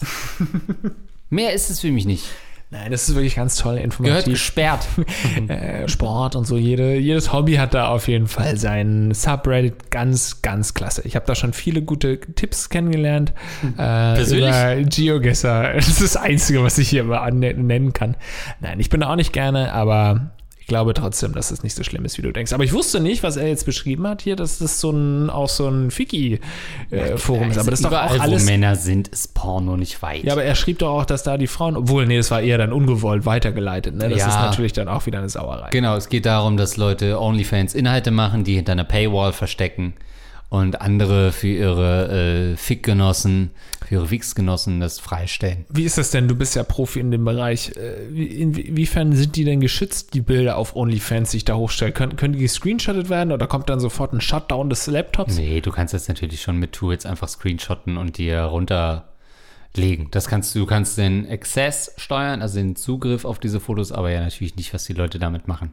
[1.30, 2.26] Mehr ist es für mich nicht.
[2.74, 4.32] Nein, das ist wirklich ganz toll, Gehört informativ.
[4.32, 4.88] gesperrt.
[5.48, 6.56] äh, Sport und so.
[6.56, 11.02] Jede, jedes Hobby hat da auf jeden Fall seinen Subreddit ganz, ganz klasse.
[11.04, 13.32] Ich habe da schon viele gute Tipps kennengelernt.
[13.62, 14.48] Äh, Persönlich?
[14.48, 15.74] Über GeoGuessr.
[15.76, 18.16] Das ist das Einzige, was ich hier mal nennen kann.
[18.60, 20.32] Nein, ich bin da auch nicht gerne, aber
[20.64, 22.54] ich glaube trotzdem, dass es nicht so schlimm ist, wie du denkst.
[22.54, 25.50] Aber ich wusste nicht, was er jetzt beschrieben hat hier, dass das so ein, auch
[25.50, 27.58] so ein Fiki-Forum ist.
[27.58, 30.24] Aber das ist doch auch alles wo Männer sind, ist Porno nicht weit.
[30.24, 32.56] ja, aber er schrieb doch auch, dass da die Frauen, obwohl, nee, das war eher
[32.56, 33.94] dann ungewollt weitergeleitet.
[33.94, 34.08] Ne?
[34.08, 34.28] Das Ja.
[34.28, 35.68] ist natürlich dann auch wieder eine Sauerei.
[35.70, 39.92] Genau, es geht darum, dass Leute OnlyFans Inhalte machen, die hinter einer Paywall verstecken
[40.54, 43.50] und andere für ihre äh, Fickgenossen,
[43.84, 45.64] für ihre Fixgenossen das freistellen.
[45.68, 46.28] Wie ist das denn?
[46.28, 47.70] Du bist ja Profi in dem Bereich.
[47.76, 51.90] Äh, wie- Inwiefern sind die denn geschützt, die Bilder auf OnlyFans, die ich da hochstelle?
[51.92, 55.36] Können, können die gescreenshottet werden oder kommt dann sofort ein Shutdown des Laptops?
[55.36, 60.08] Nee, du kannst das natürlich schon mit Tools einfach screenshotten und dir runterlegen.
[60.12, 64.10] Das kannst du, du kannst den Access steuern, also den Zugriff auf diese Fotos, aber
[64.12, 65.72] ja natürlich nicht, was die Leute damit machen.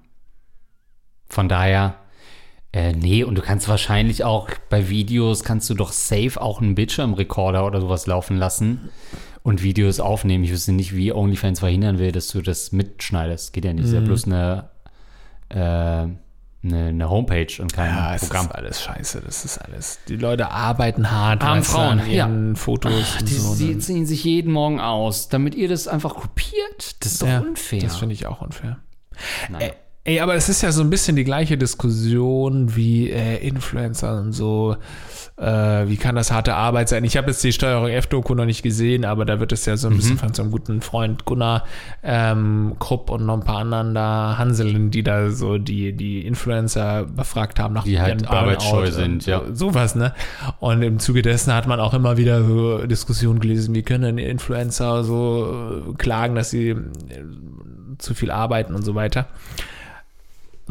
[1.30, 1.96] Von daher,
[2.74, 6.76] äh, nee, und du kannst wahrscheinlich auch bei Videos kannst du doch safe auch einen
[6.76, 8.90] Bildschirmrekorder oder sowas laufen lassen
[9.44, 10.44] und Videos aufnehmen.
[10.44, 13.54] Ich wüsste nicht, wie OnlyFans verhindern will, dass du das mitschneidest.
[13.54, 13.86] Geht ja nicht.
[13.86, 14.70] Ist ja bloß eine,
[15.50, 16.18] äh, eine,
[16.64, 18.46] eine Homepage und kein Ja, Programm.
[18.46, 19.22] ist alles scheiße.
[19.26, 20.00] Das ist alles.
[20.08, 23.18] Die Leute arbeiten hart Armen Frauen, ihren Fotos.
[23.20, 23.80] und Die, so, sie ne?
[23.80, 26.96] ziehen sich jeden Morgen aus, damit ihr das einfach kopiert.
[27.00, 27.82] Das ist doch Ja, unfair.
[27.82, 28.78] Das finde ich auch unfair.
[29.50, 29.72] Naja.
[30.04, 34.32] Ey, aber es ist ja so ein bisschen die gleiche Diskussion wie äh, Influencer und
[34.34, 34.76] so.
[35.38, 37.04] Äh, wie kann das harte Arbeit sein?
[37.04, 39.88] Ich habe jetzt die Steuerung F-Doku noch nicht gesehen, aber da wird es ja so
[39.90, 39.98] ein Mhm.
[39.98, 41.66] bisschen von so einem guten Freund Gunnar
[42.02, 47.06] ähm, Krupp und noch ein paar anderen da Hanseln, die da so die, die Influencer
[47.06, 49.42] befragt haben nach Die halt arbeitsscheu sind, ja.
[49.54, 50.16] so- Sowas, ne?
[50.60, 55.04] Und im Zuge dessen hat man auch immer wieder so Diskussionen gelesen, wie können Influencer
[55.04, 56.78] so äh, klagen, dass sie äh,
[58.00, 59.28] zu viel arbeiten und so weiter.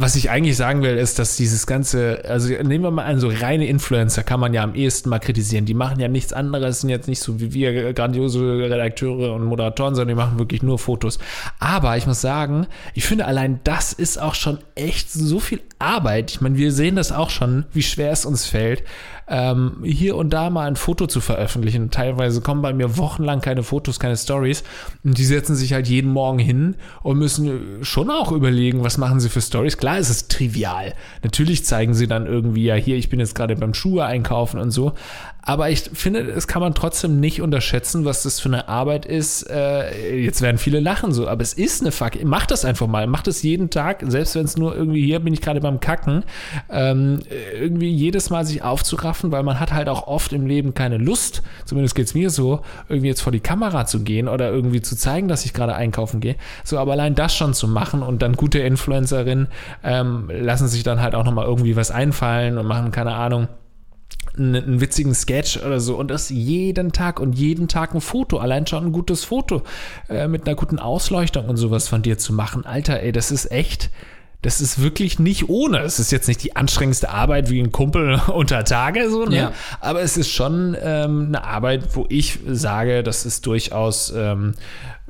[0.01, 3.29] Was ich eigentlich sagen will, ist, dass dieses ganze, also nehmen wir mal an, so
[3.29, 5.67] reine Influencer kann man ja am ehesten mal kritisieren.
[5.67, 9.95] Die machen ja nichts anderes, sind jetzt nicht so wie wir grandiose Redakteure und Moderatoren,
[9.95, 11.19] sondern die machen wirklich nur Fotos.
[11.59, 16.31] Aber ich muss sagen, ich finde allein das ist auch schon echt so viel Arbeit.
[16.31, 18.83] Ich meine, wir sehen das auch schon, wie schwer es uns fällt,
[19.31, 21.91] ähm, hier und da mal ein Foto zu veröffentlichen.
[21.91, 24.65] Teilweise kommen bei mir wochenlang keine Fotos, keine Stories.
[25.05, 29.21] Und die setzen sich halt jeden Morgen hin und müssen schon auch überlegen, was machen
[29.21, 29.79] sie für Stories.
[29.79, 30.95] Klar ist es trivial.
[31.23, 34.71] Natürlich zeigen sie dann irgendwie, ja, hier, ich bin jetzt gerade beim Schuhe einkaufen und
[34.71, 34.93] so.
[35.43, 39.49] Aber ich finde, es kann man trotzdem nicht unterschätzen, was das für eine Arbeit ist.
[39.51, 42.23] Äh, jetzt werden viele lachen so, aber es ist eine Fuck.
[42.25, 43.07] Mach das einfach mal.
[43.07, 46.25] Mach das jeden Tag, selbst wenn es nur irgendwie hier bin ich gerade beim Kacken.
[46.69, 47.21] Ähm,
[47.59, 51.43] irgendwie jedes Mal sich aufzuraffen, weil man hat halt auch oft im Leben keine Lust,
[51.65, 54.97] zumindest geht es mir so, irgendwie jetzt vor die Kamera zu gehen oder irgendwie zu
[54.97, 56.37] zeigen, dass ich gerade einkaufen gehe.
[56.65, 59.49] So, aber allein das schon zu machen und dann gute Influencerinnen
[59.85, 63.49] ähm, lassen sich dann halt auch nochmal irgendwie was einfallen und machen, keine Ahnung
[64.41, 68.39] einen, einen, witzigen Sketch oder so und das jeden Tag und jeden Tag ein Foto,
[68.39, 69.63] allein schon ein gutes Foto
[70.09, 72.67] äh, mit einer guten Ausleuchtung und sowas von dir zu machen.
[72.67, 73.91] Alter, ey, das ist echt,
[74.43, 75.81] das ist wirklich nicht ohne.
[75.81, 79.37] Es ist jetzt nicht die anstrengendste Arbeit wie ein Kumpel unter Tage, so, ne?
[79.37, 79.53] Ja.
[79.81, 84.55] aber es ist schon ähm, eine Arbeit, wo ich sage, das ist durchaus ähm,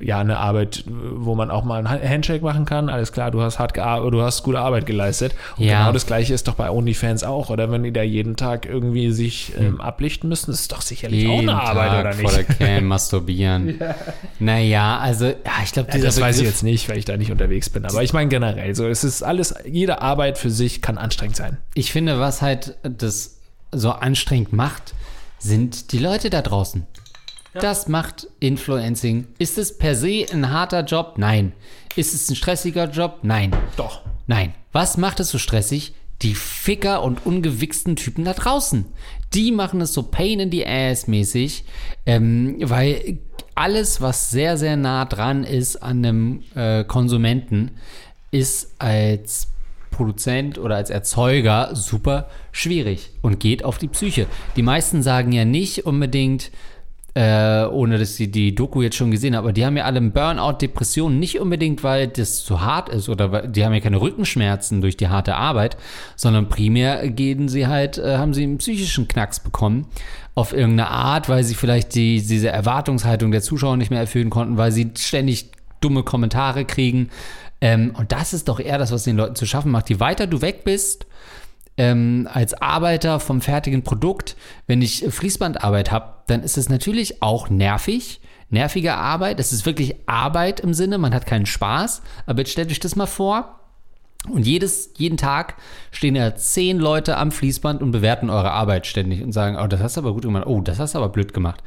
[0.01, 2.89] ja eine Arbeit, wo man auch mal einen Handshake machen kann.
[2.89, 5.35] Alles klar, du hast hart gearbeitet, du hast gute Arbeit geleistet.
[5.57, 5.81] Und ja.
[5.81, 9.13] genau das gleiche ist doch bei OnlyFans auch, oder wenn die da jeden Tag irgendwie
[9.13, 9.81] sich ähm, hm.
[9.81, 12.31] ablichten müssen, ist doch sicherlich jeden auch eine Arbeit, Tag oder nicht?
[12.31, 12.45] Vor der
[12.77, 13.79] Cam masturbieren.
[13.79, 13.95] ja.
[14.39, 15.35] Naja, also ja,
[15.65, 17.85] ich glaube, ja, das Begriff weiß ich jetzt nicht, weil ich da nicht unterwegs bin.
[17.85, 21.59] Aber ich meine generell, so es ist alles, jede Arbeit für sich kann anstrengend sein.
[21.75, 23.39] Ich finde, was halt das
[23.73, 24.95] so anstrengend macht,
[25.39, 26.87] sind die Leute da draußen.
[27.53, 29.27] Das macht Influencing.
[29.39, 31.15] Ist es per se ein harter Job?
[31.17, 31.53] Nein.
[31.97, 33.21] Ist es ein stressiger Job?
[33.23, 33.51] Nein.
[33.77, 34.03] Doch.
[34.27, 34.55] Nein.
[34.73, 35.95] Was macht es so stressig?
[36.23, 38.87] Die Ficker und ungewichsten Typen da draußen.
[39.35, 41.65] Die machen es so pain in the ass mäßig,
[42.07, 43.19] ähm, weil
[43.55, 47.73] alles, was sehr, sehr nah dran ist an einem äh, Konsumenten,
[48.31, 49.49] ist als
[49.91, 54.27] Produzent oder als Erzeuger super schwierig und geht auf die Psyche.
[54.57, 56.51] Die meisten sagen ja nicht unbedingt,
[57.15, 60.01] äh, ohne dass sie die Doku jetzt schon gesehen haben, aber die haben ja alle
[60.01, 64.01] Burnout, Depressionen, nicht unbedingt, weil das zu hart ist oder weil, die haben ja keine
[64.01, 65.77] Rückenschmerzen durch die harte Arbeit,
[66.17, 69.87] sondern primär gehen sie halt, äh, haben sie einen psychischen Knacks bekommen
[70.35, 74.57] auf irgendeine Art, weil sie vielleicht die, diese Erwartungshaltung der Zuschauer nicht mehr erfüllen konnten,
[74.57, 77.11] weil sie ständig dumme Kommentare kriegen.
[77.61, 79.91] Ähm, und das ist doch eher das, was den Leuten zu schaffen macht.
[79.91, 81.07] Je weiter du weg bist,
[81.77, 87.49] ähm, als Arbeiter vom fertigen Produkt, wenn ich Fließbandarbeit habe, dann ist es natürlich auch
[87.49, 88.21] nervig.
[88.53, 89.39] Nervige Arbeit.
[89.39, 92.03] Es ist wirklich Arbeit im Sinne, man hat keinen Spaß.
[92.27, 93.61] Aber jetzt stellt euch das mal vor.
[94.29, 95.55] Und jedes, jeden Tag
[95.93, 99.81] stehen ja zehn Leute am Fließband und bewerten eure Arbeit ständig und sagen, oh, das
[99.81, 101.63] hast du aber gut gemacht, oh, das hast du aber blöd gemacht.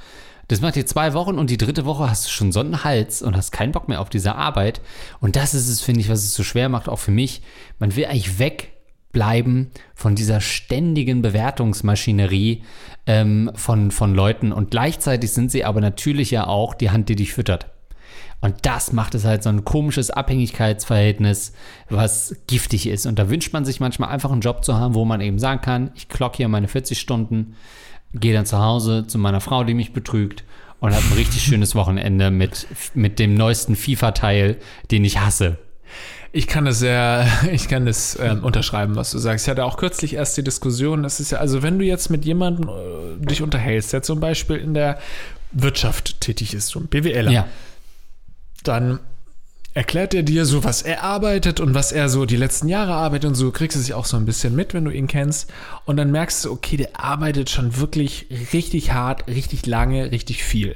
[0.50, 3.22] Das macht ihr zwei Wochen und die dritte Woche hast du schon so einen Hals
[3.22, 4.82] und hast keinen Bock mehr auf diese Arbeit.
[5.20, 7.42] Und das ist es, finde ich, was es so schwer macht, auch für mich.
[7.80, 8.74] Man will eigentlich weg
[9.13, 12.63] bleiben von dieser ständigen Bewertungsmaschinerie
[13.06, 14.52] ähm, von, von Leuten.
[14.52, 17.67] Und gleichzeitig sind sie aber natürlich ja auch die Hand, die dich füttert.
[18.41, 21.54] Und das macht es halt so ein komisches Abhängigkeitsverhältnis,
[21.89, 23.06] was giftig ist.
[23.06, 25.62] Und da wünscht man sich manchmal einfach einen Job zu haben, wo man eben sagen
[25.62, 27.56] kann, ich klock hier meine 40 Stunden,
[28.13, 30.43] gehe dann zu Hause zu meiner Frau, die mich betrügt
[30.82, 34.58] und habe ein richtig schönes Wochenende mit, mit dem neuesten FIFA-Teil,
[34.91, 35.58] den ich hasse.
[36.36, 39.46] Ich kann das sehr, ich kann das ähm, unterschreiben, was du sagst.
[39.46, 42.26] Ich hatte auch kürzlich erst die Diskussion, das ist ja, also wenn du jetzt mit
[42.26, 45.00] jemandem äh, dich unterhältst, der zum Beispiel in der
[45.52, 47.48] Wirtschaft tätig ist, so ein BWLer, ja.
[48.63, 49.00] dann
[49.76, 53.30] erklärt er dir so, was er arbeitet und was er so die letzten Jahre arbeitet
[53.30, 55.52] und so, kriegst du sich auch so ein bisschen mit, wenn du ihn kennst.
[55.86, 60.76] Und dann merkst du, okay, der arbeitet schon wirklich richtig hart, richtig lange, richtig viel.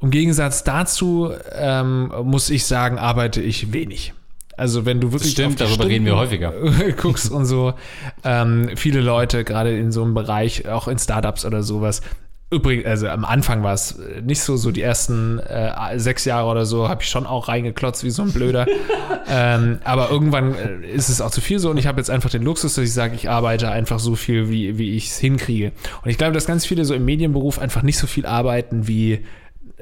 [0.00, 4.12] Im Gegensatz dazu ähm, muss ich sagen, arbeite ich wenig.
[4.56, 6.52] Also wenn du wirklich das stimmt, darüber Stunden reden wir häufiger
[6.96, 7.74] guckst und so,
[8.22, 12.02] ähm, viele Leute gerade in so einem Bereich, auch in Startups oder sowas.
[12.50, 16.66] Übrigens, also am Anfang war es nicht so, so die ersten äh, sechs Jahre oder
[16.66, 18.66] so habe ich schon auch reingeklotzt wie so ein Blöder.
[19.28, 22.30] ähm, aber irgendwann äh, ist es auch zu viel so und ich habe jetzt einfach
[22.30, 25.72] den Luxus, dass ich sage, ich arbeite einfach so viel, wie, wie ich es hinkriege.
[26.04, 29.24] Und ich glaube, dass ganz viele so im Medienberuf einfach nicht so viel arbeiten wie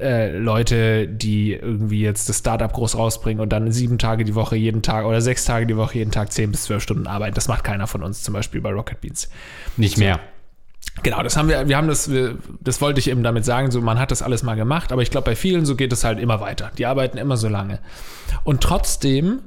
[0.02, 4.56] äh, Leute, die irgendwie jetzt das Startup groß rausbringen und dann sieben Tage die Woche
[4.56, 7.34] jeden Tag oder sechs Tage die Woche jeden Tag zehn bis zwölf Stunden arbeiten.
[7.34, 9.30] Das macht keiner von uns, zum Beispiel bei Rocket Beans.
[9.76, 10.20] Nicht mehr.
[11.02, 12.10] Genau, das haben wir, wir haben das,
[12.60, 15.10] das wollte ich eben damit sagen, so man hat das alles mal gemacht, aber ich
[15.10, 16.70] glaube, bei vielen so geht es halt immer weiter.
[16.76, 17.78] Die arbeiten immer so lange.
[18.44, 19.40] Und trotzdem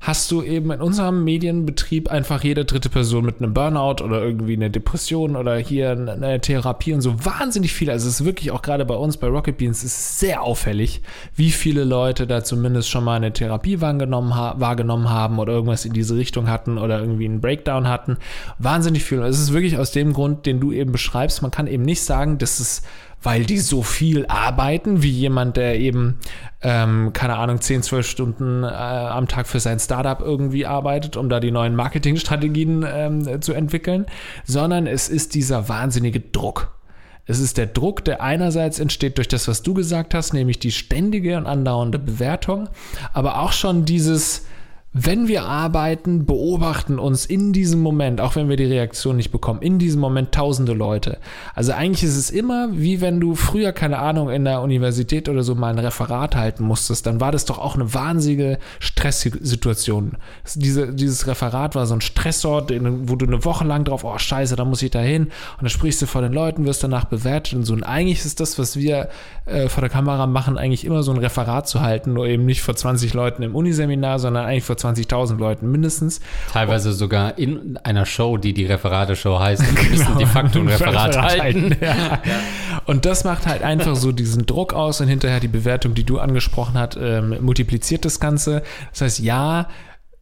[0.00, 4.54] hast du eben in unserem Medienbetrieb einfach jede dritte Person mit einem Burnout oder irgendwie
[4.54, 7.92] eine Depression oder hier eine Therapie und so wahnsinnig viele.
[7.92, 11.02] Also es ist wirklich auch gerade bei uns bei Rocket Beans ist sehr auffällig,
[11.36, 15.92] wie viele Leute da zumindest schon mal eine Therapie wahrgenommen, wahrgenommen haben oder irgendwas in
[15.92, 18.16] diese Richtung hatten oder irgendwie einen Breakdown hatten.
[18.58, 19.20] Wahnsinnig viel.
[19.20, 21.42] Es ist wirklich aus dem Grund, den du eben beschreibst.
[21.42, 22.82] Man kann eben nicht sagen, dass es
[23.22, 26.18] weil die so viel arbeiten, wie jemand, der eben,
[26.62, 31.28] ähm, keine Ahnung, 10, 12 Stunden äh, am Tag für sein Startup irgendwie arbeitet, um
[31.28, 34.06] da die neuen Marketingstrategien ähm, zu entwickeln,
[34.44, 36.72] sondern es ist dieser wahnsinnige Druck.
[37.26, 40.72] Es ist der Druck, der einerseits entsteht durch das, was du gesagt hast, nämlich die
[40.72, 42.68] ständige und andauernde Bewertung,
[43.12, 44.46] aber auch schon dieses,
[44.92, 49.62] wenn wir arbeiten, beobachten uns in diesem Moment, auch wenn wir die Reaktion nicht bekommen,
[49.62, 51.18] in diesem Moment tausende Leute.
[51.54, 55.44] Also eigentlich ist es immer wie wenn du früher, keine Ahnung, in der Universität oder
[55.44, 60.16] so mal ein Referat halten musstest, dann war das doch auch eine wahnsinnige Stresssituation.
[60.56, 64.56] Diese, dieses Referat war so ein Stressort, wo du eine Woche lang drauf, oh scheiße,
[64.56, 65.26] da muss ich da hin.
[65.26, 67.74] Und dann sprichst du vor den Leuten, wirst danach bewertet und so.
[67.74, 69.08] Und eigentlich ist das, was wir
[69.44, 72.62] äh, vor der Kamera machen, eigentlich immer so ein Referat zu halten, nur eben nicht
[72.62, 76.20] vor 20 Leuten im Uniseminar, sondern eigentlich vor 20.000 Leuten mindestens.
[76.52, 79.68] Teilweise sogar in einer Show, die die Referate-Show heißt.
[79.68, 79.90] Und genau.
[79.90, 81.62] müssen de facto ein Referat, Referat halten.
[81.62, 81.84] halten.
[81.84, 82.18] Ja.
[82.86, 86.18] Und das macht halt einfach so diesen Druck aus und hinterher die Bewertung, die du
[86.18, 88.62] angesprochen hast, ähm, multipliziert das Ganze.
[88.90, 89.68] Das heißt, ja,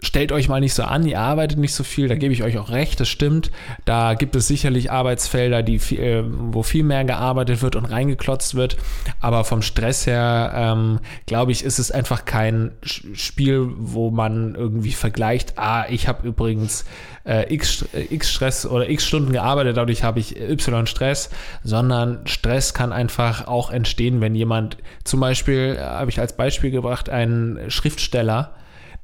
[0.00, 2.56] stellt euch mal nicht so an, ihr arbeitet nicht so viel, da gebe ich euch
[2.58, 3.50] auch recht, das stimmt.
[3.84, 8.54] Da gibt es sicherlich Arbeitsfelder, die viel, äh, wo viel mehr gearbeitet wird und reingeklotzt
[8.54, 8.76] wird.
[9.20, 14.92] Aber vom Stress her, ähm, glaube ich, ist es einfach kein Spiel, wo man irgendwie
[14.92, 16.84] vergleicht, ah, ich habe übrigens
[17.24, 21.30] äh, X, äh, X Stress oder X Stunden gearbeitet, dadurch habe ich Y Stress,
[21.64, 26.70] sondern Stress kann einfach auch entstehen, wenn jemand, zum Beispiel, äh, habe ich als Beispiel
[26.70, 28.54] gebracht, ein Schriftsteller,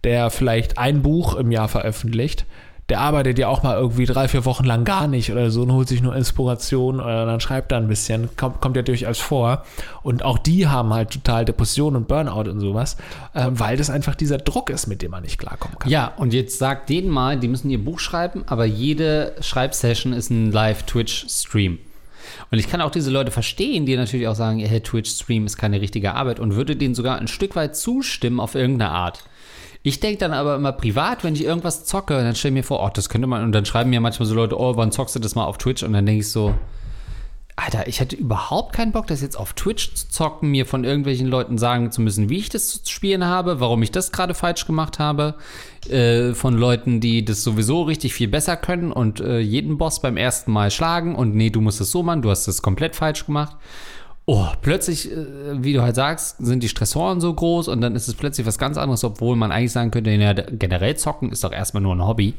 [0.05, 2.47] der vielleicht ein Buch im Jahr veröffentlicht,
[2.91, 5.73] der arbeitet ja auch mal irgendwie drei, vier Wochen lang gar nicht oder so und
[5.73, 9.65] holt sich nur Inspiration oder dann schreibt er ein bisschen, kommt, kommt ja durchaus vor.
[10.03, 12.99] Und auch die haben halt total Depression und Burnout und sowas,
[13.33, 15.91] äh, weil das einfach dieser Druck ist, mit dem man nicht klarkommen kann.
[15.91, 20.31] Ja, und jetzt sagt denen mal, die müssen ihr Buch schreiben, aber jede Schreibsession ist
[20.31, 21.79] ein Live-Twitch-Stream.
[22.51, 25.81] Und ich kann auch diese Leute verstehen, die natürlich auch sagen, hey, Twitch-Stream ist keine
[25.81, 29.25] richtige Arbeit und würde denen sogar ein Stück weit zustimmen auf irgendeine Art.
[29.87, 32.83] Ich denke dann aber immer privat, wenn ich irgendwas zocke, dann stelle ich mir vor,
[32.83, 35.21] oh, das könnte man, und dann schreiben mir manchmal so Leute, oh, wann zockst du
[35.21, 35.83] das mal auf Twitch?
[35.83, 36.55] Und dann denke ich so,
[37.55, 41.27] Alter, ich hätte überhaupt keinen Bock, das jetzt auf Twitch zu zocken, mir von irgendwelchen
[41.27, 44.67] Leuten sagen zu müssen, wie ich das zu spielen habe, warum ich das gerade falsch
[44.67, 45.35] gemacht habe.
[45.91, 50.17] Äh, von Leuten, die das sowieso richtig viel besser können und äh, jeden Boss beim
[50.17, 53.27] ersten Mal schlagen und nee, du musst es so machen, du hast das komplett falsch
[53.27, 53.55] gemacht
[54.27, 58.09] oh, plötzlich, äh, wie du halt sagst, sind die Stressoren so groß und dann ist
[58.09, 61.53] es plötzlich was ganz anderes, obwohl man eigentlich sagen könnte, ja, generell zocken ist doch
[61.53, 62.35] erstmal nur ein Hobby.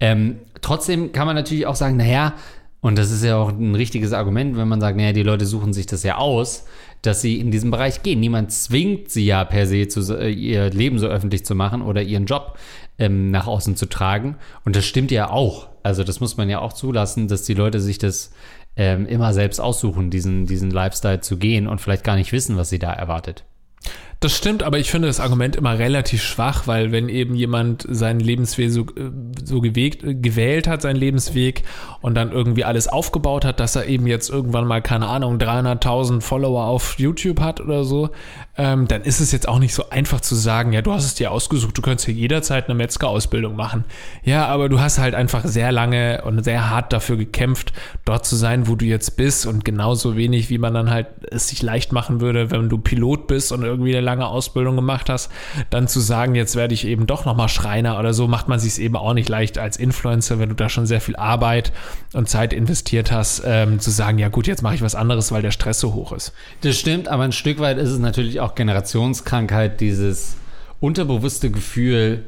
[0.00, 2.34] Ähm, trotzdem kann man natürlich auch sagen, naja,
[2.80, 5.72] und das ist ja auch ein richtiges Argument, wenn man sagt, naja, die Leute suchen
[5.72, 6.66] sich das ja aus,
[7.02, 8.20] dass sie in diesen Bereich gehen.
[8.20, 12.02] Niemand zwingt sie ja per se, zu, äh, ihr Leben so öffentlich zu machen oder
[12.02, 12.58] ihren Job
[12.98, 14.36] ähm, nach außen zu tragen.
[14.64, 15.68] Und das stimmt ja auch.
[15.82, 18.30] Also das muss man ja auch zulassen, dass die Leute sich das
[18.76, 22.68] ähm, immer selbst aussuchen, diesen, diesen Lifestyle zu gehen und vielleicht gar nicht wissen, was
[22.68, 23.44] sie da erwartet.
[24.20, 28.18] Das stimmt, aber ich finde das Argument immer relativ schwach, weil wenn eben jemand seinen
[28.18, 29.10] Lebensweg so, äh,
[29.44, 31.64] so gewägt, gewählt hat, seinen Lebensweg
[32.00, 36.22] und dann irgendwie alles aufgebaut hat, dass er eben jetzt irgendwann mal, keine Ahnung, 300.000
[36.22, 38.08] Follower auf YouTube hat oder so,
[38.56, 41.14] ähm, dann ist es jetzt auch nicht so einfach zu sagen, ja, du hast es
[41.14, 43.84] dir ausgesucht, du könntest hier jederzeit eine Metzger-Ausbildung machen.
[44.24, 47.74] Ja, aber du hast halt einfach sehr lange und sehr hart dafür gekämpft,
[48.06, 51.48] dort zu sein, wo du jetzt bist und genauso wenig, wie man dann halt es
[51.48, 55.30] sich leicht machen würde, wenn du Pilot bist und irgendwie eine lange Ausbildung gemacht hast,
[55.68, 58.80] dann zu sagen, jetzt werde ich eben doch nochmal Schreiner oder so, macht man sich
[58.80, 61.72] eben auch nicht leicht als Influencer, wenn du da schon sehr viel Arbeit
[62.14, 65.42] und Zeit investiert hast, ähm, zu sagen, ja gut, jetzt mache ich was anderes, weil
[65.42, 66.32] der Stress so hoch ist.
[66.62, 70.36] Das stimmt, aber ein Stück weit ist es natürlich auch Generationskrankheit, dieses
[70.80, 72.24] unterbewusste Gefühl,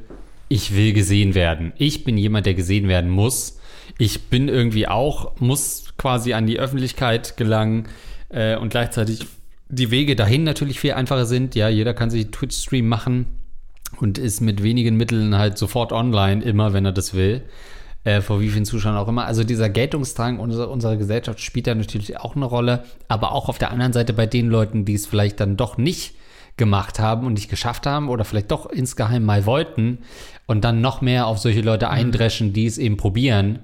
[0.49, 1.73] ich will gesehen werden.
[1.77, 3.59] Ich bin jemand, der gesehen werden muss.
[3.99, 7.89] Ich bin irgendwie auch, muss quasi an die Öffentlichkeit gelangen
[8.31, 9.27] äh, und gleichzeitig
[9.69, 11.55] die Wege dahin natürlich viel einfacher sind.
[11.55, 13.27] Ja, jeder kann sich Twitch-Stream machen
[14.01, 17.43] und ist mit wenigen Mitteln halt sofort online, immer wenn er das will.
[18.05, 19.27] Äh, vor wie vielen Zuschauern auch immer.
[19.27, 23.59] Also dieser Geltungsdrang unserer, unserer Gesellschaft spielt da natürlich auch eine Rolle, aber auch auf
[23.59, 26.15] der anderen Seite bei den Leuten, die es vielleicht dann doch nicht
[26.57, 29.99] gemacht haben und nicht geschafft haben oder vielleicht doch insgeheim mal wollten
[30.47, 31.93] und dann noch mehr auf solche Leute mhm.
[31.93, 33.61] eindreschen, die es eben probieren,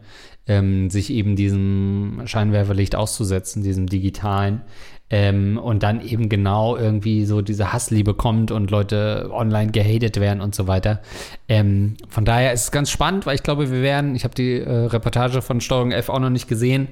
[0.46, 4.62] ähm, sich eben diesem Scheinwerferlicht auszusetzen, diesem digitalen.
[5.10, 10.40] Ähm, und dann eben genau irgendwie so diese Hassliebe kommt und Leute online gehatet werden
[10.40, 11.02] und so weiter.
[11.48, 14.60] Ähm, von daher ist es ganz spannend, weil ich glaube, wir werden, ich habe die
[14.60, 16.88] äh, Reportage von Steuerung F auch noch nicht gesehen,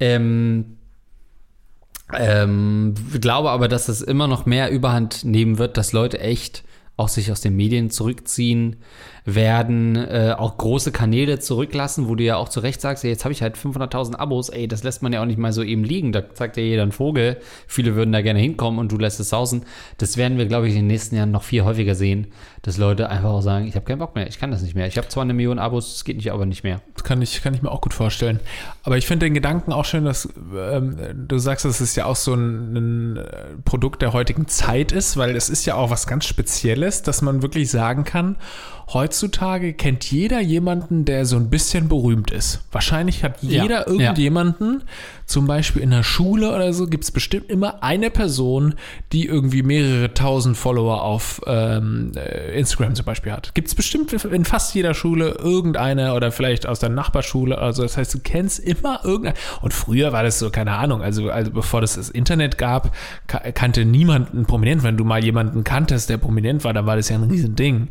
[0.00, 0.76] ähm,
[2.12, 6.62] ähm, glaube aber, dass es immer noch mehr Überhand nehmen wird, dass Leute echt
[6.96, 8.76] auch sich aus den Medien zurückziehen
[9.26, 13.24] werden, äh, auch große Kanäle zurücklassen, wo du ja auch zu Recht sagst, ja, jetzt
[13.24, 15.82] habe ich halt 500.000 Abos, ey, das lässt man ja auch nicht mal so eben
[15.82, 19.18] liegen, da zeigt ja jeder einen Vogel, viele würden da gerne hinkommen und du lässt
[19.18, 19.64] es sausen.
[19.98, 22.28] Das werden wir, glaube ich, in den nächsten Jahren noch viel häufiger sehen,
[22.62, 24.86] dass Leute einfach auch sagen, ich habe keinen Bock mehr, ich kann das nicht mehr.
[24.86, 26.80] Ich habe zwar eine Million Abos, es geht nicht, aber nicht mehr.
[26.94, 28.38] Das kann ich, kann ich mir auch gut vorstellen.
[28.84, 32.34] Aber ich finde den Gedanken auch schön, dass ähm, du sagst, es ja auch so
[32.34, 33.20] ein, ein
[33.64, 37.42] Produkt der heutigen Zeit ist, weil es ist ja auch was ganz Spezielles, dass man
[37.42, 38.36] wirklich sagen kann,
[38.92, 42.60] heutzutage kennt jeder jemanden, der so ein bisschen berühmt ist.
[42.70, 44.86] Wahrscheinlich hat jeder ja, irgendjemanden, ja.
[45.26, 48.74] zum Beispiel in der Schule oder so, gibt es bestimmt immer eine Person,
[49.12, 53.54] die irgendwie mehrere tausend Follower auf ähm, äh, Instagram zum Beispiel hat.
[53.54, 57.58] Gibt es bestimmt in fast jeder Schule irgendeine oder vielleicht aus der Nachbarschule.
[57.58, 59.36] Also das heißt, du kennst immer irgendeine.
[59.62, 62.94] Und früher war das so, keine Ahnung, also, also bevor das das Internet gab,
[63.26, 64.84] kannte niemand einen Prominent.
[64.84, 67.88] Wenn du mal jemanden kanntest, der prominent war, dann war das ja ein Riesending.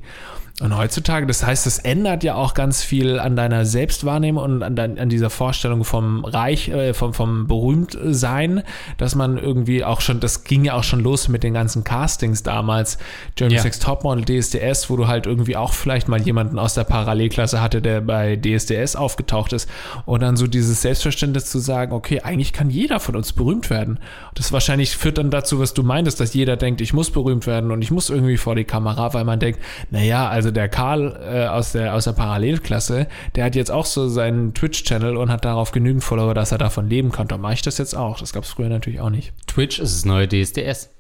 [0.62, 4.78] Und heutzutage, das heißt, es ändert ja auch ganz viel an deiner Selbstwahrnehmung und an,
[4.78, 8.64] dein, an dieser Vorstellung vom Reich, äh, vom, vom Berühmtsein,
[8.98, 12.42] dass man irgendwie auch schon, das ging ja auch schon los mit den ganzen Castings
[12.42, 12.98] damals,
[13.38, 13.64] Jeremy ja.
[13.64, 17.82] Sex Topmodel, DSDS, wo du halt irgendwie auch vielleicht mal jemanden aus der Parallelklasse hatte,
[17.82, 19.70] der bei DSDS aufgetaucht ist
[20.06, 24.00] und dann so dieses Selbstverständnis zu sagen, okay, eigentlich kann jeder von uns berühmt werden.
[24.36, 27.72] Das wahrscheinlich führt dann dazu, was du meintest, dass jeder denkt, ich muss berühmt werden
[27.72, 29.60] und ich muss irgendwie vor die Kamera, weil man denkt,
[29.92, 33.88] naja, also also der Karl äh, aus, der, aus der Parallelklasse, der hat jetzt auch
[33.88, 37.34] so seinen Twitch-Channel und hat darauf genügend Follower, dass er davon leben konnte.
[37.34, 38.20] Und mache ich das jetzt auch.
[38.20, 39.34] Das gab es früher natürlich auch nicht.
[39.48, 40.92] Twitch ist das neue DSDS.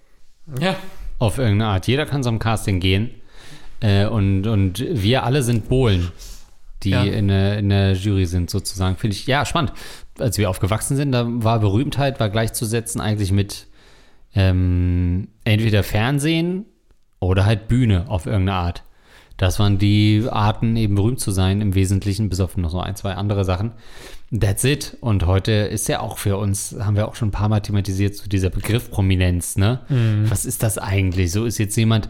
[0.60, 0.76] Ja.
[1.20, 1.86] Auf irgendeine Art.
[1.86, 3.12] Jeder kann zum Casting gehen.
[3.82, 6.12] Äh, und, und wir alle sind Bohlen,
[6.82, 7.04] die ja.
[7.04, 8.96] in, der, in der Jury sind, sozusagen.
[8.96, 9.74] Finde ich, ja, spannend.
[10.18, 13.68] Als wir aufgewachsen sind, da war Berühmtheit, war gleichzusetzen eigentlich mit
[14.34, 16.66] ähm, entweder Fernsehen
[17.20, 18.84] oder halt Bühne auf irgendeine Art.
[19.38, 22.96] Das waren die Arten, eben berühmt zu sein, im Wesentlichen, bis auf noch so ein,
[22.96, 23.72] zwei andere Sachen.
[24.38, 24.98] That's it.
[25.02, 28.16] Und heute ist ja auch für uns, haben wir auch schon ein paar Mal thematisiert,
[28.16, 29.82] so dieser Begriff Prominenz, ne?
[29.90, 30.30] Mhm.
[30.30, 31.32] Was ist das eigentlich?
[31.32, 32.10] So ist jetzt jemand,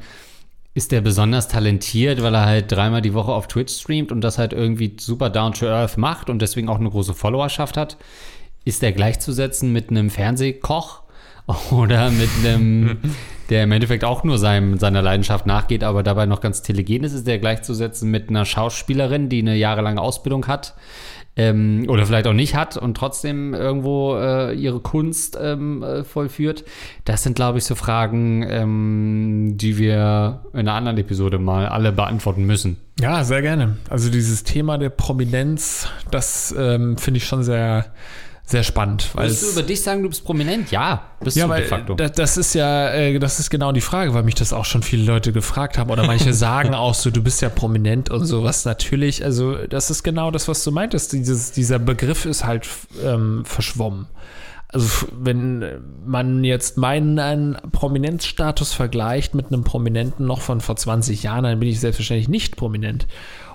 [0.75, 4.37] ist der besonders talentiert, weil er halt dreimal die Woche auf Twitch streamt und das
[4.37, 7.97] halt irgendwie super down to earth macht und deswegen auch eine große Followerschaft hat?
[8.65, 11.01] Ist der gleichzusetzen mit einem Fernsehkoch
[11.71, 12.97] oder mit einem
[13.49, 17.13] der im Endeffekt auch nur seinem, seiner Leidenschaft nachgeht, aber dabei noch ganz telegen ist,
[17.13, 20.75] ist der gleichzusetzen mit einer Schauspielerin, die eine jahrelange Ausbildung hat.
[21.37, 26.63] Ähm, oder vielleicht auch nicht hat und trotzdem irgendwo äh, ihre Kunst ähm, äh, vollführt.
[27.03, 31.91] Das sind, glaube ich, so Fragen, ähm, die wir in einer anderen Episode mal alle
[31.91, 32.77] beantworten müssen.
[33.01, 33.75] Ja, sehr gerne.
[33.89, 37.87] Also dieses Thema der Prominenz, das ähm, finde ich schon sehr
[38.47, 39.09] sehr spannend.
[39.15, 40.69] Würdest du über dich sagen, du bist prominent?
[40.69, 41.95] Ja, bist ja, du de facto.
[41.95, 44.83] Das, das ist ja, äh, das ist genau die Frage, weil mich das auch schon
[44.83, 48.63] viele Leute gefragt haben oder manche sagen auch so, du bist ja prominent und sowas.
[48.63, 51.13] Natürlich, also das ist genau das, was du meintest.
[51.13, 52.67] Dieses, dieser Begriff ist halt
[53.03, 54.07] ähm, verschwommen.
[54.67, 55.63] Also wenn
[56.05, 61.69] man jetzt meinen Prominenzstatus vergleicht mit einem Prominenten noch von vor 20 Jahren, dann bin
[61.69, 63.07] ich selbstverständlich nicht prominent.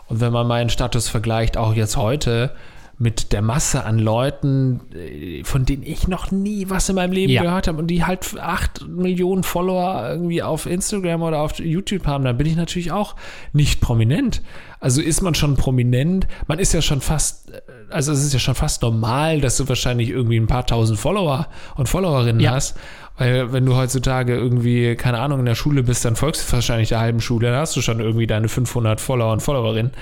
[0.09, 2.53] Und wenn man meinen Status vergleicht, auch jetzt heute,
[3.01, 7.32] mit der Masse an Leuten, äh, von denen ich noch nie was in meinem Leben
[7.32, 7.42] ja.
[7.42, 12.24] gehört habe und die halt acht Millionen Follower irgendwie auf Instagram oder auf YouTube haben,
[12.24, 13.16] dann bin ich natürlich auch
[13.55, 14.42] nicht prominent.
[14.81, 17.61] Also ist man schon prominent, man ist ja schon fast, äh,
[17.91, 21.49] also es ist ja schon fast normal, dass du wahrscheinlich irgendwie ein paar tausend Follower
[21.76, 22.53] und Followerinnen ja.
[22.53, 22.76] hast.
[23.18, 26.89] Weil wenn du heutzutage irgendwie, keine Ahnung, in der Schule bist, dann folgst du wahrscheinlich
[26.89, 29.93] der halben Schule, dann hast du schon irgendwie deine 500 Follower und Followerinnen.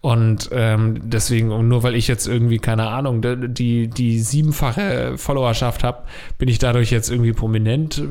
[0.00, 3.22] Und ähm, deswegen, nur weil ich jetzt irgendwie, keine Ahnung,
[3.54, 6.02] die, die siebenfache Followerschaft habe,
[6.36, 8.02] bin ich dadurch jetzt irgendwie prominent.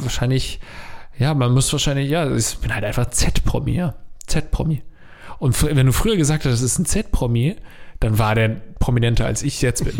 [0.00, 0.60] Wahrscheinlich,
[1.18, 3.94] ja, man muss wahrscheinlich, ja, ich bin halt einfach Z-Promi, ja.
[4.26, 4.82] Z-Promi.
[5.38, 7.56] Und wenn du früher gesagt hast, das ist ein Z-Promi,
[8.00, 9.94] dann war der prominenter als ich jetzt bin.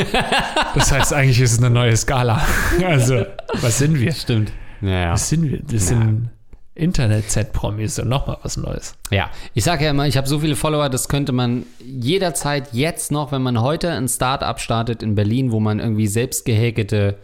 [0.75, 2.43] Das heißt, eigentlich ist es eine neue Skala.
[2.85, 3.25] Also,
[3.55, 4.13] was sind wir?
[4.13, 4.53] Stimmt.
[4.83, 5.63] Ja, Was sind wir?
[5.63, 5.97] Das ja.
[5.97, 6.31] sind
[6.75, 8.95] Internet-Z-Promis und nochmal was Neues.
[9.11, 13.11] Ja, ich sage ja immer, ich habe so viele Follower, das könnte man jederzeit jetzt
[13.11, 17.17] noch, wenn man heute ein Start-up startet in Berlin, wo man irgendwie selbst gehäkelte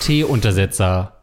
[0.00, 1.16] T-Untersetzer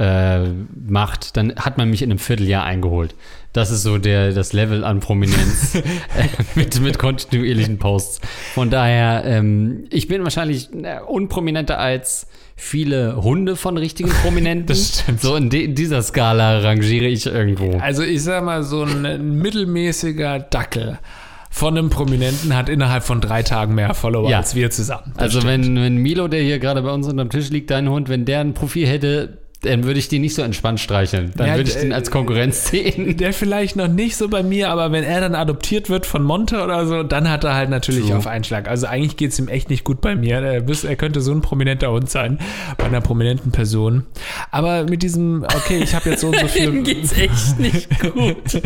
[0.00, 0.48] äh,
[0.88, 3.14] macht, dann hat man mich in einem Vierteljahr eingeholt.
[3.52, 5.82] Das ist so der, das Level an Prominenz äh,
[6.54, 8.20] mit, mit kontinuierlichen Posts.
[8.54, 12.26] Von daher, ähm, ich bin wahrscheinlich äh, unprominenter als
[12.56, 14.66] viele Hunde von richtigen Prominenten.
[14.68, 15.20] Das stimmt.
[15.20, 17.78] So in, in dieser Skala rangiere ich irgendwo.
[17.78, 20.98] Also ich sag mal, so ein mittelmäßiger Dackel
[21.52, 24.38] von einem Prominenten hat innerhalb von drei Tagen mehr Follower Ja.
[24.38, 25.12] als wir zusammen.
[25.14, 25.66] Das Also stimmt.
[25.66, 28.40] wenn, wenn Milo, der hier gerade bei uns unterm Tisch liegt, dein Hund, wenn der
[28.40, 31.32] ein Profil hätte, dann würde ich den nicht so entspannt streicheln.
[31.36, 33.16] Dann Ja, würde ich den äh, als Konkurrenz sehen.
[33.18, 36.62] Der vielleicht noch nicht so bei mir, aber wenn er dann adoptiert wird von Monte
[36.64, 38.16] oder so, dann hat er halt natürlich True.
[38.16, 38.68] auf Einschlag.
[38.68, 40.36] Also eigentlich geht es ihm echt nicht gut bei mir.
[40.40, 42.38] Er, könnte so ein prominenter Hund sein,
[42.78, 44.06] bei einer prominenten Person.
[44.50, 46.70] Aber mit diesem, okay, ich habe jetzt so und so viel.
[46.72, 48.62] Dem geht's echt nicht gut.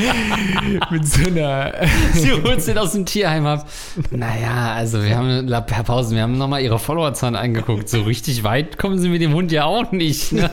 [0.91, 1.73] mit so einer.
[2.13, 3.69] Sie holt den aus dem Tierheim ab.
[4.13, 7.89] Naja, also wir haben, Herr Pausen, wir haben nochmal ihre Followerzahlen angeguckt.
[7.89, 10.33] So richtig weit kommen sie mit dem Hund ja auch nicht.
[10.33, 10.51] Ne?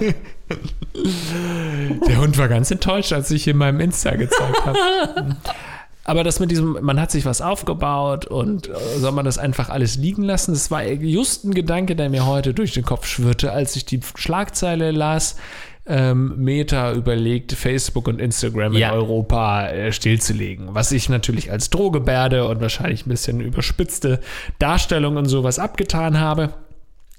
[2.08, 4.78] Der Hund war ganz enttäuscht, als ich in meinem Insta gezeigt habe.
[6.04, 9.70] Aber das mit diesem, man hat sich was aufgebaut und äh, soll man das einfach
[9.70, 10.54] alles liegen lassen?
[10.54, 14.00] Das war just ein Gedanke, der mir heute durch den Kopf schwirrte, als ich die
[14.16, 15.36] Schlagzeile las.
[15.88, 18.90] Ähm, Meta überlegt, Facebook und Instagram Ja.
[18.90, 20.74] in Europa äh, stillzulegen.
[20.74, 24.20] Was ich natürlich als Drohgebärde und wahrscheinlich ein bisschen überspitzte
[24.60, 26.54] Darstellung und sowas abgetan habe.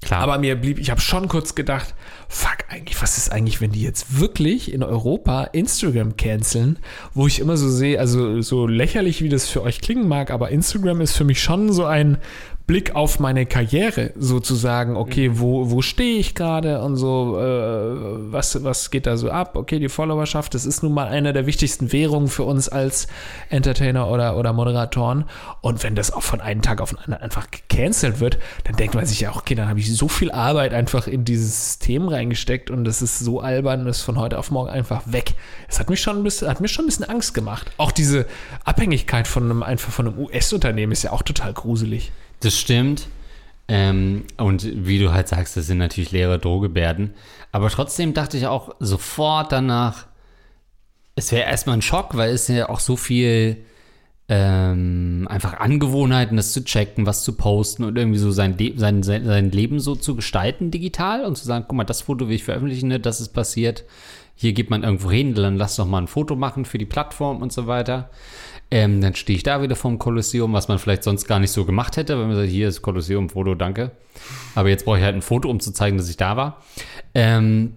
[0.03, 0.21] Klar.
[0.21, 1.93] Aber mir blieb, ich habe schon kurz gedacht,
[2.27, 6.79] fuck, eigentlich, was ist eigentlich, wenn die jetzt wirklich in Europa Instagram canceln,
[7.13, 10.49] wo ich immer so sehe, also so lächerlich, wie das für euch klingen mag, aber
[10.49, 12.17] Instagram ist für mich schon so ein
[12.65, 18.63] Blick auf meine Karriere, sozusagen, okay, wo, wo stehe ich gerade und so, äh, was,
[18.63, 19.57] was geht da so ab?
[19.57, 23.07] Okay, die Followerschaft, das ist nun mal eine der wichtigsten Währungen für uns als
[23.49, 25.25] Entertainer oder, oder Moderatoren.
[25.59, 28.95] Und wenn das auch von einem Tag auf den anderen einfach gecancelt wird, dann denkt
[28.95, 32.07] man sich ja auch, okay, dann habe ich so viel Arbeit einfach in dieses System
[32.07, 35.33] reingesteckt und das ist so albern, das ist von heute auf morgen einfach weg.
[35.67, 37.71] Es hat mich schon ein bisschen, hat mir schon ein bisschen Angst gemacht.
[37.75, 38.25] Auch diese
[38.63, 42.13] Abhängigkeit von einem, einfach von einem US-Unternehmen ist ja auch total gruselig.
[42.43, 43.07] Das stimmt.
[43.69, 47.13] Ähm, und wie du halt sagst, das sind natürlich leere Drohgebärden.
[47.53, 50.07] Aber trotzdem dachte ich auch sofort danach,
[51.15, 53.63] es wäre erstmal ein Schock, weil es ja auch so viel
[54.27, 59.03] ähm, einfach Angewohnheiten, das zu checken, was zu posten und irgendwie so sein, Le sein,
[59.03, 62.43] sein, Leben so zu gestalten digital und zu sagen, guck mal, das Foto will ich
[62.43, 63.85] veröffentlichen, ne, das ist passiert.
[64.35, 67.41] Hier geht man irgendwo hin, dann lass doch mal ein Foto machen für die Plattform
[67.41, 68.09] und so weiter.
[68.73, 71.63] Ähm, dann stehe ich da wieder vorm Kolosseum, was man vielleicht sonst gar nicht so
[71.63, 73.91] gemacht hätte, wenn man sagt, hier ist Kolosseum, Foto, danke.
[74.55, 76.63] Aber jetzt brauche ich halt ein Foto, um zu zeigen, dass ich da war.
[77.13, 77.75] Ähm,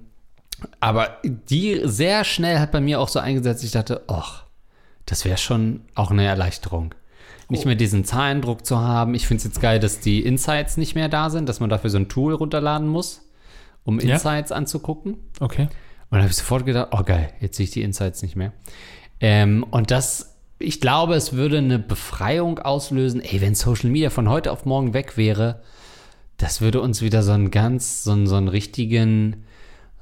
[0.80, 4.44] aber die sehr schnell hat bei mir auch so eingesetzt, ich dachte, ach,
[5.04, 6.94] das wäre schon auch eine Erleichterung.
[7.50, 9.14] Nicht mehr diesen Zahlendruck zu haben.
[9.14, 11.90] Ich finde es jetzt geil, dass die Insights nicht mehr da sind, dass man dafür
[11.90, 13.28] so ein Tool runterladen muss,
[13.84, 14.14] um Ja.
[14.14, 15.18] Insights anzugucken.
[15.40, 15.64] Okay.
[15.64, 15.68] Und
[16.12, 18.52] dann habe ich sofort gedacht, oh geil, jetzt sehe ich die Insights nicht mehr.
[19.20, 23.20] Ähm, und das, ich glaube, es würde eine Befreiung auslösen.
[23.20, 25.60] Ey, wenn Social Media von heute auf morgen weg wäre,
[26.38, 29.44] das würde uns wieder so einen ganz, so einen, so einen richtigen,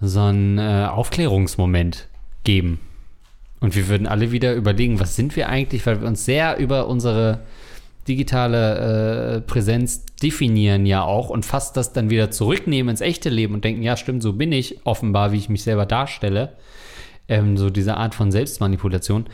[0.01, 2.09] so einen äh, Aufklärungsmoment
[2.45, 2.81] geben.
[3.61, 6.87] Und wir würden alle wieder überlegen, was sind wir eigentlich, weil wir uns sehr über
[6.87, 7.41] unsere
[8.07, 13.55] digitale äh, Präsenz definieren ja auch und fast das dann wieder zurücknehmen ins echte Leben
[13.55, 16.53] und denken, ja stimmt, so bin ich offenbar, wie ich mich selber darstelle.
[17.27, 19.25] Ähm, so diese Art von Selbstmanipulation,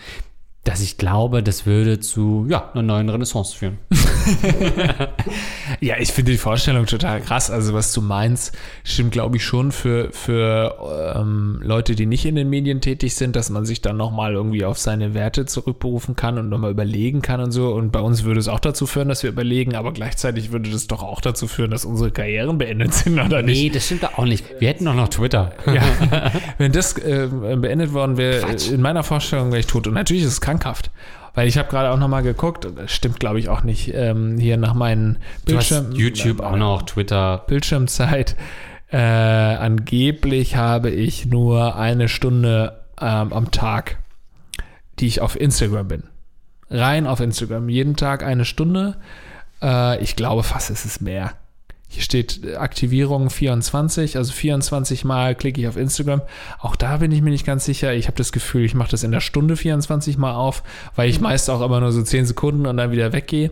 [0.64, 3.78] dass ich glaube, das würde zu ja, einer neuen Renaissance führen.
[5.80, 7.50] Ja, ich finde die Vorstellung total krass.
[7.50, 12.34] Also, was du meinst, stimmt, glaube ich, schon für, für ähm, Leute, die nicht in
[12.34, 16.38] den Medien tätig sind, dass man sich dann nochmal irgendwie auf seine Werte zurückberufen kann
[16.38, 17.72] und nochmal überlegen kann und so.
[17.72, 20.86] Und bei uns würde es auch dazu führen, dass wir überlegen, aber gleichzeitig würde das
[20.86, 23.62] doch auch dazu führen, dass unsere Karrieren beendet sind, oder nicht?
[23.62, 24.44] Nee, das stimmt doch auch nicht.
[24.58, 25.52] Wir hätten doch noch Twitter.
[25.66, 29.86] Ja, wenn das äh, beendet worden wäre, in meiner Vorstellung wäre ich tot.
[29.86, 30.90] Und natürlich ist es krankhaft.
[31.34, 34.56] Weil ich habe gerade auch nochmal geguckt, das stimmt glaube ich auch nicht, ähm, hier
[34.56, 37.44] nach meinen Bildschirm, YouTube auch noch, Twitter.
[37.46, 38.36] Bildschirmzeit.
[38.90, 43.98] Äh, angeblich habe ich nur eine Stunde ähm, am Tag,
[44.98, 46.02] die ich auf Instagram bin.
[46.68, 47.68] Rein auf Instagram.
[47.68, 48.96] Jeden Tag eine Stunde.
[49.62, 51.34] Äh, ich glaube fast, ist es mehr.
[51.92, 56.22] Hier steht äh, Aktivierung 24, also 24 Mal klicke ich auf Instagram.
[56.60, 57.92] Auch da bin ich mir nicht ganz sicher.
[57.92, 60.62] Ich habe das Gefühl, ich mache das in der Stunde 24 Mal auf,
[60.94, 63.50] weil ich meist auch immer nur so 10 Sekunden und dann wieder weggehe.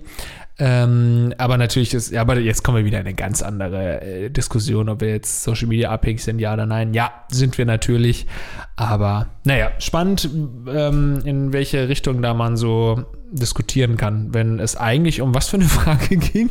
[0.61, 4.31] Ähm, aber natürlich ist, ja, aber jetzt kommen wir wieder in eine ganz andere äh,
[4.31, 6.95] Diskussion, ob wir jetzt Social Media abhängig sind, ja oder nein.
[6.95, 8.27] Ja, sind wir natürlich.
[8.77, 10.31] Aber naja, spannend,
[10.69, 15.57] ähm, in welche Richtung da man so diskutieren kann, wenn es eigentlich um was für
[15.57, 16.51] eine Frage ging.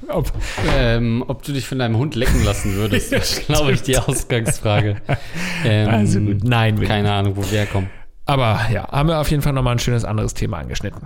[0.08, 0.32] Ob,
[0.76, 4.96] Ähm, ob du dich von deinem Hund lecken lassen würdest, ist, glaube ich, die Ausgangsfrage.
[5.64, 7.88] Ähm, also gut, nein, Keine Ahnung, wo wir herkommen.
[8.26, 11.02] Aber ja, haben wir auf jeden Fall nochmal ein schönes anderes Thema angeschnitten.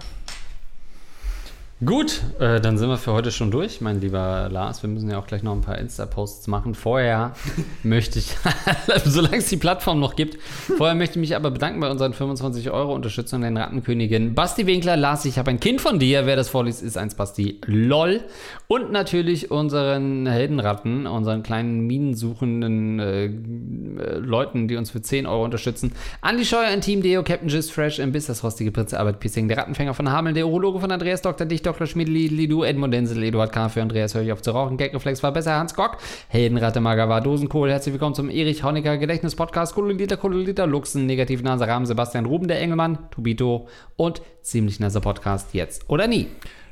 [1.84, 4.82] Gut, äh, dann sind wir für heute schon durch, mein lieber Lars.
[4.82, 6.74] Wir müssen ja auch gleich noch ein paar Insta-Posts machen.
[6.74, 7.34] Vorher
[7.82, 8.34] möchte ich,
[9.04, 10.38] solange es die Plattform noch gibt,
[10.78, 14.96] vorher möchte ich mich aber bedanken bei unseren 25 Euro Unterstützern den Rattenkönigin Basti Winkler.
[14.96, 16.24] Lars, ich habe ein Kind von dir.
[16.24, 18.22] Wer das vorliest, ist eins Basti LOL.
[18.68, 25.44] Und natürlich unseren Heldenratten, unseren kleinen minensuchenden äh, äh, Leuten, die uns für 10 Euro
[25.44, 25.92] unterstützen.
[26.22, 29.58] Andi Scheuer, ein Team Deo, Captain Gist, Fresh, Imbiss, das rostige Prinze, Albert Pissing, der
[29.58, 31.46] Rattenfänger von Hameln, der Urologe von Andreas, Dr.
[31.46, 31.88] Dicht, Dr.
[31.88, 33.68] Schmidt, Lidu, Edmund Denzel, Eduard K.
[33.68, 35.98] für Andreas, höre ich auf zu rauchen, Gagreflex war besser, Hans Gock,
[36.28, 41.84] Heldenratte, Mager war Dosenkohl, herzlich willkommen zum Erich Honecker Gedächtnis-Podcast, Kololiter, Kololiter, Luxen, Negativnase, Rahmen,
[41.84, 46.28] Sebastian Ruben, der Engelmann, Tubito und ziemlich nasser Podcast jetzt oder nie.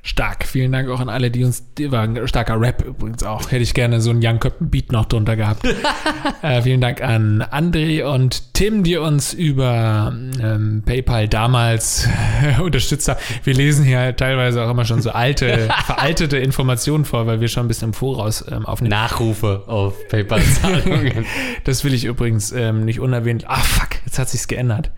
[0.07, 0.47] Stark.
[0.47, 1.65] Vielen Dank auch an alle, die uns.
[1.79, 3.51] Die war ein starker Rap übrigens auch.
[3.51, 5.65] Hätte ich gerne so einen Young Köppen Beat noch drunter gehabt.
[6.43, 12.07] äh, vielen Dank an André und Tim, die uns über ähm, PayPal damals
[12.63, 13.19] unterstützt haben.
[13.45, 17.65] Wir lesen hier teilweise auch immer schon so alte, veraltete Informationen vor, weil wir schon
[17.65, 18.91] ein bisschen im Voraus ähm, aufnehmen.
[18.91, 21.25] Nachrufe auf PayPal-Zahlungen.
[21.65, 23.47] das will ich übrigens ähm, nicht unerwähnt.
[23.49, 24.91] Ah, fuck, jetzt hat sich's geändert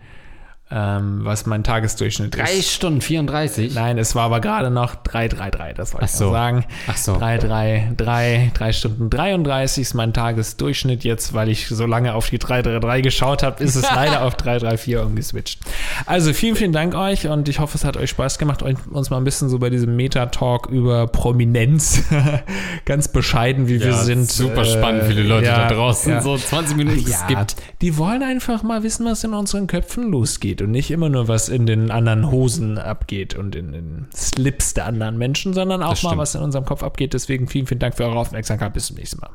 [0.68, 2.48] ähm, was mein Tagesdurchschnitt Drei ist.
[2.48, 3.74] Drei Stunden 34?
[3.74, 6.32] Nein, es war aber gerade noch 333, das wollte ich so.
[6.32, 6.64] sagen.
[6.88, 7.16] Ach so.
[7.16, 13.04] 333, 3 Stunden 33 ist mein Tagesdurchschnitt jetzt, weil ich so lange auf die 333
[13.04, 15.60] geschaut habe, ist es leider auf 334 umgeswitcht.
[16.04, 19.18] Also vielen, vielen Dank euch und ich hoffe, es hat euch Spaß gemacht, uns mal
[19.18, 22.02] ein bisschen so bei diesem Meta-Talk über Prominenz,
[22.84, 24.32] ganz bescheiden, wie ja, wir sind.
[24.32, 26.20] Super spannend für die Leute ja, da draußen, ja.
[26.22, 27.54] so 20 Minuten ja, gibt.
[27.82, 31.28] Die wollen einfach mal wissen, was in unseren Köpfen losgeht abgeht und nicht immer nur
[31.28, 36.02] was in den anderen Hosen abgeht und in den Slips der anderen Menschen, sondern auch
[36.02, 37.12] mal was in unserem Kopf abgeht.
[37.12, 38.72] Deswegen vielen, vielen Dank für eure Aufmerksamkeit.
[38.72, 39.30] Bis zum nächsten Mal.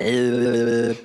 [0.00, 0.96] Könige.